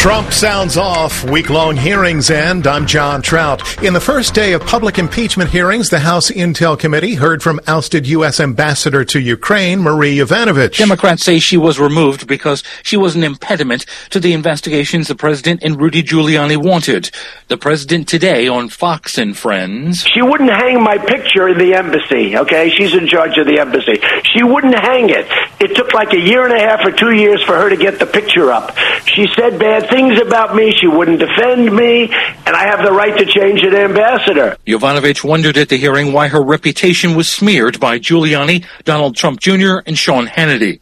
Trump 0.07 0.33
sounds 0.33 0.77
off. 0.77 1.29
Week 1.29 1.51
long 1.51 1.77
hearings 1.77 2.31
end. 2.31 2.69
I'm 2.69 2.87
John 2.87 3.23
Trout. 3.23 3.83
In 3.83 3.93
the 3.93 4.01
first 4.01 4.35
day 4.35 4.53
of 4.53 4.65
public 4.65 5.01
impeachment 5.01 5.51
hearings, 5.51 5.91
the 5.91 5.99
House 5.99 6.31
Intel 6.31 6.79
Committee 6.79 7.17
heard 7.17 7.43
from 7.43 7.59
ousted 7.67 8.07
U.S. 8.07 8.39
Ambassador 8.39 9.05
to 9.05 9.19
Ukraine, 9.19 9.81
Marie 9.81 10.17
Yovanovitch. 10.19 10.79
Democrats 10.79 11.25
say 11.25 11.41
she 11.41 11.57
was 11.57 11.81
removed 11.81 12.29
because 12.29 12.63
she 12.85 12.97
was 12.97 13.17
an 13.17 13.25
impediment 13.25 13.85
to 14.11 14.21
the 14.21 14.33
investigations 14.33 15.09
the 15.09 15.17
president 15.17 15.65
and 15.65 15.81
Rudy 15.81 16.05
Giuliani 16.05 16.57
wanted. 16.57 17.11
The 17.49 17.57
president 17.57 18.07
today 18.07 18.47
on 18.47 18.69
Fox 18.69 19.19
and 19.19 19.37
Friends. 19.37 20.05
She 20.05 20.23
wouldn't 20.23 20.51
hang 20.51 20.85
my 20.85 20.99
picture 20.99 21.49
in 21.49 21.59
the 21.59 21.75
embassy, 21.75 22.37
okay? 22.37 22.71
She's 22.71 22.95
in 22.95 23.09
charge 23.09 23.37
of 23.39 23.47
the 23.49 23.59
embassy. 23.59 24.01
She 24.23 24.45
wouldn't 24.45 24.79
hang 24.79 25.11
it. 25.11 25.27
It 25.59 25.75
took 25.75 25.93
like 25.95 26.13
a 26.13 26.21
year 26.21 26.45
and 26.45 26.55
a 26.55 26.61
half 26.61 26.87
or 26.87 26.93
two 26.93 27.11
years 27.11 27.43
for 27.43 27.57
her 27.57 27.69
to 27.71 27.77
get 27.77 27.99
the 27.99 28.07
picture 28.07 28.53
up. 28.53 28.77
She 29.05 29.27
said 29.35 29.59
bad 29.59 29.96
things 29.97 30.21
about 30.21 30.55
me. 30.55 30.73
She 30.79 30.87
wouldn't 30.87 31.19
defend 31.19 31.75
me, 31.75 32.05
and 32.05 32.55
I 32.55 32.67
have 32.67 32.85
the 32.85 32.93
right 32.93 33.17
to 33.17 33.25
change 33.25 33.63
an 33.63 33.75
ambassador. 33.75 34.57
Yovanovitch 34.67 35.25
wondered 35.25 35.57
at 35.57 35.69
the 35.69 35.77
hearing 35.77 36.13
why 36.13 36.29
her 36.29 36.43
reputation 36.43 37.15
was 37.17 37.29
smeared 37.29 37.81
by 37.81 37.99
Giuliani, 37.99 38.65
Donald 38.85 39.17
Trump 39.17 39.41
Jr., 39.41 39.79
and 39.87 39.97
Sean 39.97 40.27
Hannity. 40.27 40.81